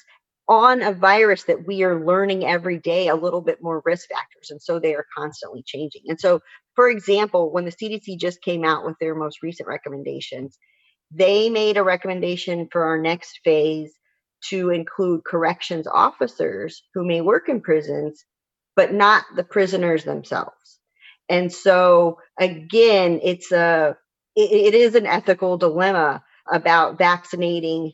on 0.49 0.83
a 0.83 0.93
virus 0.93 1.45
that 1.45 1.67
we 1.67 1.83
are 1.85 2.05
learning 2.05 2.45
every 2.45 2.79
day 2.79 3.09
a 3.09 3.15
little 3.15 3.41
bit 3.41 3.59
more 3.63 3.83
risk 3.85 4.09
factors 4.09 4.51
and 4.51 4.61
so 4.61 4.79
they 4.79 4.95
are 4.95 5.07
constantly 5.17 5.63
changing. 5.67 6.03
And 6.09 6.19
so 6.19 6.41
for 6.75 6.89
example 6.89 7.53
when 7.53 7.65
the 7.65 7.73
cdc 7.73 8.19
just 8.19 8.43
came 8.43 8.65
out 8.65 8.85
with 8.85 8.97
their 9.01 9.15
most 9.15 9.43
recent 9.43 9.69
recommendations 9.69 10.59
they 11.15 11.51
made 11.51 11.77
a 11.77 11.85
recommendation 11.85 12.69
for 12.73 12.85
our 12.85 12.99
next 12.99 13.41
phase 13.45 13.93
to 14.51 14.71
include 14.71 15.25
corrections 15.25 15.87
officers 15.87 16.83
who 16.95 17.07
may 17.07 17.21
work 17.21 17.49
in 17.49 17.61
prisons 17.61 18.25
but 18.77 18.93
not 18.93 19.25
the 19.37 19.45
prisoners 19.45 20.05
themselves. 20.05 20.81
And 21.29 21.53
so 21.53 22.19
again 22.39 23.21
it's 23.23 23.53
a 23.53 23.97
it, 24.37 24.75
it 24.75 24.75
is 24.75 24.95
an 24.95 25.07
ethical 25.07 25.57
dilemma 25.57 26.23
about 26.51 26.99
vaccinating 26.99 27.93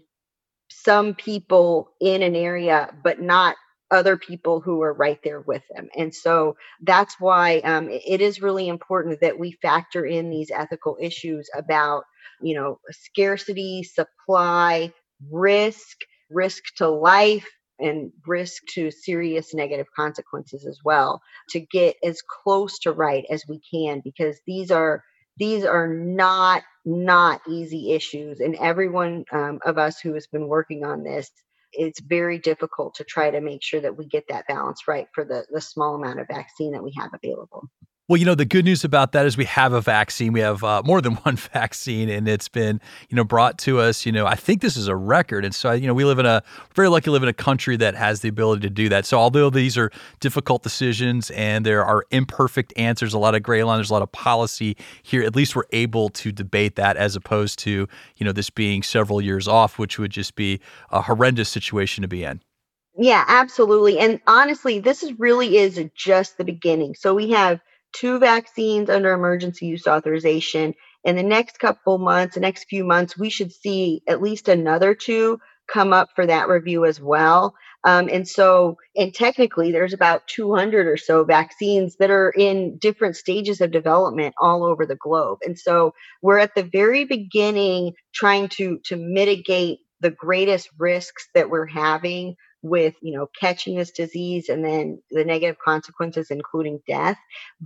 some 0.71 1.15
people 1.15 1.91
in 2.01 2.23
an 2.23 2.35
area, 2.35 2.95
but 3.05 3.21
not 3.21 3.57
other 3.91 4.17
people 4.17 4.61
who 4.61 4.83
are 4.83 4.93
right 4.93 5.21
there 5.25 5.41
with 5.41 5.63
them. 5.75 5.89
And 5.97 6.15
so 6.15 6.57
that's 6.83 7.17
why 7.19 7.59
um, 7.61 7.89
it 7.91 8.21
is 8.21 8.43
really 8.43 8.69
important 8.69 9.21
that 9.21 9.39
we 9.39 9.53
factor 9.63 10.05
in 10.05 10.31
these 10.31 10.51
ethical 10.51 10.97
issues 11.01 11.49
about, 11.57 12.05
you 12.41 12.55
know, 12.55 12.81
scarcity, 12.91 13.83
supply, 13.83 14.93
risk, 15.31 15.99
risk 16.31 16.63
to 16.77 16.89
life, 16.89 17.49
and 17.79 18.13
risk 18.27 18.63
to 18.75 18.91
serious 18.91 19.55
negative 19.55 19.87
consequences 19.97 20.67
as 20.67 20.79
well 20.85 21.21
to 21.49 21.61
get 21.61 21.97
as 22.05 22.23
close 22.23 22.79
to 22.81 22.93
right 22.93 23.25
as 23.31 23.45
we 23.49 23.61
can 23.73 24.01
because 24.05 24.39
these 24.47 24.71
are 24.71 25.03
these 25.39 25.65
are 25.65 25.89
not 25.89 26.63
not 26.85 27.41
easy 27.49 27.93
issues 27.93 28.41
and 28.41 28.55
everyone 28.57 29.25
um, 29.33 29.59
of 29.65 29.79
us 29.79 29.99
who 30.01 30.15
has 30.15 30.27
been 30.27 30.49
working 30.49 30.85
on 30.85 31.03
this 31.03 31.31
it's 31.73 32.01
very 32.01 32.39
difficult 32.39 32.95
to 32.97 33.05
try 33.05 33.31
to 33.31 33.41
make 33.41 33.63
sure 33.63 33.81
that 33.81 33.97
we 33.97 34.07
get 34.07 34.25
that 34.29 34.47
balance 34.47 34.89
right 34.89 35.09
for 35.15 35.25
the, 35.25 35.45
the 35.51 35.61
small 35.61 35.95
amount 35.95 36.21
of 36.21 36.27
vaccine 36.29 36.73
that 36.73 36.83
we 36.85 36.93
have 36.99 37.11
available 37.15 37.69
well, 38.11 38.17
you 38.17 38.27
know, 38.27 38.35
the 38.35 38.45
good 38.45 38.65
news 38.65 38.83
about 38.83 39.13
that 39.13 39.25
is 39.25 39.37
we 39.37 39.45
have 39.45 39.73
a 39.73 39.81
vaccine. 39.81 40.33
We 40.33 40.41
have 40.41 40.65
uh, 40.65 40.83
more 40.85 41.01
than 41.01 41.15
one 41.23 41.37
vaccine, 41.37 42.09
and 42.09 42.27
it's 42.27 42.49
been, 42.49 42.81
you 43.09 43.15
know, 43.15 43.23
brought 43.23 43.57
to 43.59 43.79
us. 43.79 44.05
You 44.05 44.11
know, 44.11 44.27
I 44.27 44.35
think 44.35 44.63
this 44.63 44.77
is 44.77 44.89
a 44.89 44.97
record. 44.97 45.45
And 45.45 45.55
so, 45.55 45.71
you 45.71 45.87
know, 45.87 45.95
we 45.95 46.05
live 46.05 46.19
in 46.19 46.27
a 46.27 46.43
very 46.75 46.89
lucky 46.89 47.09
live 47.11 47.23
in 47.23 47.29
a 47.29 47.33
country 47.33 47.77
that 47.77 47.95
has 47.95 48.23
the 48.23 48.29
ability 48.29 48.63
to 48.63 48.71
do 48.71 48.89
that. 48.89 49.07
So, 49.07 49.17
although 49.17 49.49
these 49.49 49.79
are 49.79 49.93
difficult 50.19 50.65
decisions 50.65 51.31
and 51.31 51.65
there 51.65 51.85
are 51.85 52.05
imperfect 52.11 52.73
answers, 52.77 53.15
a 53.15 53.19
lot 53.19 53.37
of 53.37 53.45
gray 53.45 53.63
line, 53.63 53.77
there's 53.77 53.91
a 53.91 53.93
lot 53.93 54.03
of 54.03 54.11
policy 54.11 54.77
here. 55.05 55.23
At 55.23 55.37
least 55.37 55.55
we're 55.55 55.63
able 55.71 56.09
to 56.09 56.33
debate 56.33 56.75
that 56.75 56.97
as 56.97 57.15
opposed 57.15 57.61
to, 57.61 57.87
you 58.17 58.27
know, 58.27 58.33
this 58.33 58.51
being 58.51 58.83
several 58.83 59.21
years 59.21 59.47
off, 59.47 59.79
which 59.79 60.01
would 60.01 60.11
just 60.11 60.35
be 60.35 60.59
a 60.91 61.01
horrendous 61.01 61.49
situation 61.49 62.03
to 62.03 62.09
be 62.09 62.25
in. 62.25 62.43
Yeah, 62.99 63.25
absolutely. 63.29 64.01
And 64.01 64.21
honestly, 64.27 64.81
this 64.81 65.05
is 65.05 65.17
really 65.21 65.59
is 65.59 65.81
just 65.95 66.39
the 66.39 66.45
beginning. 66.45 66.97
So 66.97 67.15
we 67.15 67.31
have 67.31 67.61
two 67.93 68.19
vaccines 68.19 68.91
under 68.91 69.13
emergency 69.13 69.67
use 69.67 69.87
authorization. 69.87 70.75
In 71.05 71.17
the 71.17 71.23
next 71.23 71.59
couple 71.59 71.99
months, 71.99 72.35
the 72.35 72.41
next 72.41 72.67
few 72.69 72.85
months, 72.85 73.19
we 73.19 73.31
should 73.31 73.53
see 73.53 74.03
at 74.07 74.23
least 74.23 74.49
another 74.49 74.95
two 74.95 75.41
come 75.67 75.93
up 75.93 76.09
for 76.15 76.27
that 76.27 76.49
review 76.49 76.85
as 76.85 77.01
well. 77.01 77.55
Um, 77.85 78.09
and 78.13 78.29
so, 78.29 78.77
and 78.95 79.15
technically, 79.15 79.73
there's 79.73 79.95
about 79.95 80.27
200 80.27 80.87
or 80.87 80.97
so 80.99 81.25
vaccines 81.25 81.97
that 81.97 82.11
are 82.11 82.31
in 82.37 82.77
different 82.79 83.17
stages 83.17 83.61
of 83.61 83.71
development 83.71 84.35
all 84.39 84.65
over 84.65 84.85
the 84.85 84.97
globe. 84.97 85.39
And 85.43 85.59
so, 85.59 85.95
we're 86.21 86.39
at 86.39 86.55
the 86.55 86.69
very 86.71 87.05
beginning 87.07 87.95
trying 88.15 88.49
to 88.51 88.81
to 88.85 88.97
mitigate 88.97 89.79
the 90.01 90.11
greatest 90.11 90.69
risks 90.79 91.29
that 91.35 91.49
we're 91.51 91.67
having 91.67 92.37
with 92.63 92.95
you 93.03 93.13
know 93.17 93.29
catching 93.39 93.77
this 93.77 93.91
disease 93.91 94.49
and 94.49 94.65
then 94.65 95.01
the 95.11 95.25
negative 95.25 95.57
consequences 95.65 96.31
including 96.31 96.81
death 96.87 97.19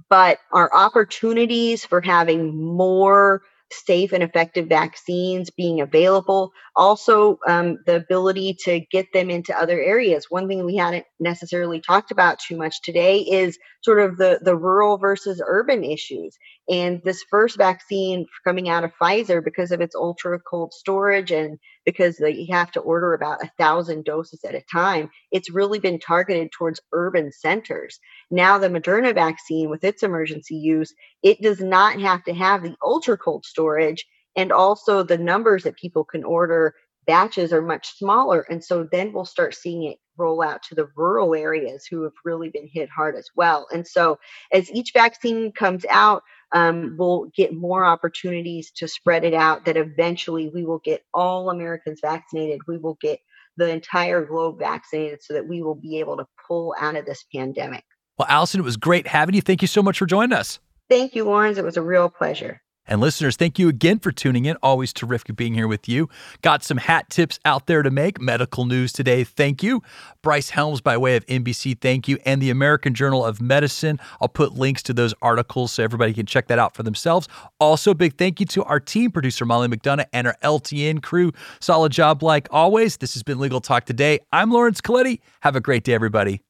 but 0.08 0.38
our 0.52 0.72
opportunities 0.74 1.84
for 1.84 2.00
having 2.00 2.56
more 2.56 3.42
safe 3.72 4.12
and 4.12 4.22
effective 4.22 4.68
vaccines 4.68 5.50
being 5.50 5.80
available. 5.80 6.52
Also, 6.76 7.38
um, 7.46 7.78
the 7.86 7.96
ability 7.96 8.56
to 8.64 8.80
get 8.90 9.06
them 9.12 9.30
into 9.30 9.56
other 9.56 9.80
areas. 9.80 10.26
One 10.28 10.48
thing 10.48 10.64
we 10.64 10.76
hadn't 10.76 11.06
necessarily 11.20 11.80
talked 11.80 12.10
about 12.10 12.38
too 12.38 12.56
much 12.56 12.82
today 12.82 13.18
is 13.18 13.58
sort 13.82 14.00
of 14.00 14.16
the, 14.16 14.38
the 14.42 14.56
rural 14.56 14.98
versus 14.98 15.42
urban 15.44 15.84
issues. 15.84 16.36
And 16.68 17.00
this 17.04 17.24
first 17.30 17.56
vaccine 17.56 18.26
coming 18.44 18.68
out 18.68 18.84
of 18.84 18.92
Pfizer, 19.00 19.44
because 19.44 19.72
of 19.72 19.80
its 19.80 19.94
ultra 19.94 20.38
cold 20.40 20.72
storage 20.72 21.30
and 21.30 21.58
because 21.84 22.20
you 22.20 22.46
have 22.50 22.70
to 22.72 22.80
order 22.80 23.14
about 23.14 23.42
a 23.42 23.50
thousand 23.58 24.04
doses 24.04 24.44
at 24.44 24.54
a 24.54 24.62
time, 24.72 25.10
it's 25.32 25.50
really 25.50 25.78
been 25.78 25.98
targeted 25.98 26.52
towards 26.52 26.80
urban 26.92 27.30
centers. 27.32 27.98
Now, 28.30 28.58
the 28.58 28.68
Moderna 28.68 29.14
vaccine, 29.14 29.70
with 29.70 29.84
its 29.84 30.02
emergency 30.02 30.56
use, 30.56 30.92
it 31.22 31.40
does 31.40 31.60
not 31.60 32.00
have 32.00 32.24
to 32.24 32.34
have 32.34 32.62
the 32.62 32.76
ultra 32.82 33.16
cold 33.16 33.44
storage. 33.44 34.06
And 34.36 34.52
also, 34.52 35.02
the 35.02 35.18
numbers 35.18 35.62
that 35.64 35.76
people 35.76 36.04
can 36.04 36.24
order 36.24 36.74
batches 37.06 37.52
are 37.52 37.62
much 37.62 37.96
smaller. 37.98 38.46
And 38.48 38.64
so 38.64 38.88
then 38.90 39.12
we'll 39.12 39.24
start 39.24 39.54
seeing 39.54 39.84
it 39.84 39.98
roll 40.16 40.42
out 40.42 40.62
to 40.62 40.74
the 40.74 40.88
rural 40.96 41.34
areas 41.34 41.86
who 41.86 42.02
have 42.02 42.12
really 42.24 42.48
been 42.48 42.68
hit 42.72 42.88
hard 42.88 43.16
as 43.16 43.28
well. 43.34 43.66
And 43.72 43.86
so 43.86 44.18
as 44.52 44.70
each 44.70 44.92
vaccine 44.92 45.52
comes 45.52 45.84
out, 45.90 46.22
um, 46.52 46.96
we'll 46.98 47.30
get 47.36 47.54
more 47.54 47.84
opportunities 47.84 48.70
to 48.72 48.88
spread 48.88 49.24
it 49.24 49.34
out 49.34 49.64
that 49.64 49.76
eventually 49.76 50.50
we 50.54 50.64
will 50.64 50.80
get 50.84 51.02
all 51.12 51.50
Americans 51.50 52.00
vaccinated. 52.00 52.60
We 52.68 52.78
will 52.78 52.98
get 53.00 53.20
the 53.56 53.68
entire 53.68 54.24
globe 54.24 54.58
vaccinated 54.58 55.22
so 55.22 55.34
that 55.34 55.46
we 55.46 55.62
will 55.62 55.74
be 55.74 56.00
able 56.00 56.16
to 56.16 56.26
pull 56.46 56.74
out 56.78 56.96
of 56.96 57.06
this 57.06 57.24
pandemic. 57.34 57.84
Well, 58.18 58.28
Allison, 58.28 58.60
it 58.60 58.64
was 58.64 58.76
great 58.76 59.06
having 59.06 59.34
you. 59.34 59.40
Thank 59.40 59.62
you 59.62 59.68
so 59.68 59.82
much 59.82 59.98
for 59.98 60.06
joining 60.06 60.36
us. 60.36 60.60
Thank 60.88 61.14
you, 61.14 61.24
Lawrence. 61.24 61.58
It 61.58 61.64
was 61.64 61.76
a 61.76 61.82
real 61.82 62.08
pleasure. 62.08 62.60
And 62.86 63.00
listeners, 63.00 63.36
thank 63.36 63.58
you 63.58 63.68
again 63.68 63.98
for 63.98 64.12
tuning 64.12 64.44
in. 64.44 64.56
Always 64.62 64.92
terrific 64.92 65.36
being 65.36 65.54
here 65.54 65.66
with 65.66 65.88
you. 65.88 66.08
Got 66.42 66.62
some 66.62 66.76
hat 66.76 67.08
tips 67.08 67.38
out 67.44 67.66
there 67.66 67.82
to 67.82 67.90
make. 67.90 68.20
Medical 68.20 68.66
news 68.66 68.92
today, 68.92 69.24
thank 69.24 69.62
you. 69.62 69.82
Bryce 70.22 70.50
Helms 70.50 70.80
by 70.80 70.96
way 70.96 71.16
of 71.16 71.24
NBC, 71.26 71.80
thank 71.80 72.08
you. 72.08 72.18
And 72.26 72.42
the 72.42 72.50
American 72.50 72.94
Journal 72.94 73.24
of 73.24 73.40
Medicine. 73.40 73.98
I'll 74.20 74.28
put 74.28 74.52
links 74.52 74.82
to 74.84 74.92
those 74.92 75.14
articles 75.22 75.72
so 75.72 75.82
everybody 75.82 76.12
can 76.12 76.26
check 76.26 76.48
that 76.48 76.58
out 76.58 76.74
for 76.74 76.82
themselves. 76.82 77.26
Also, 77.58 77.94
big 77.94 78.18
thank 78.18 78.38
you 78.40 78.46
to 78.46 78.64
our 78.64 78.80
team 78.80 79.10
producer, 79.10 79.46
Molly 79.46 79.68
McDonough, 79.68 80.06
and 80.12 80.26
our 80.26 80.36
LTN 80.42 81.02
crew. 81.02 81.32
Solid 81.60 81.92
job 81.92 82.22
like 82.22 82.48
always. 82.50 82.98
This 82.98 83.14
has 83.14 83.22
been 83.22 83.38
Legal 83.38 83.60
Talk 83.60 83.86
Today. 83.86 84.20
I'm 84.30 84.50
Lawrence 84.50 84.80
Colletti. 84.80 85.20
Have 85.40 85.56
a 85.56 85.60
great 85.60 85.84
day, 85.84 85.94
everybody. 85.94 86.42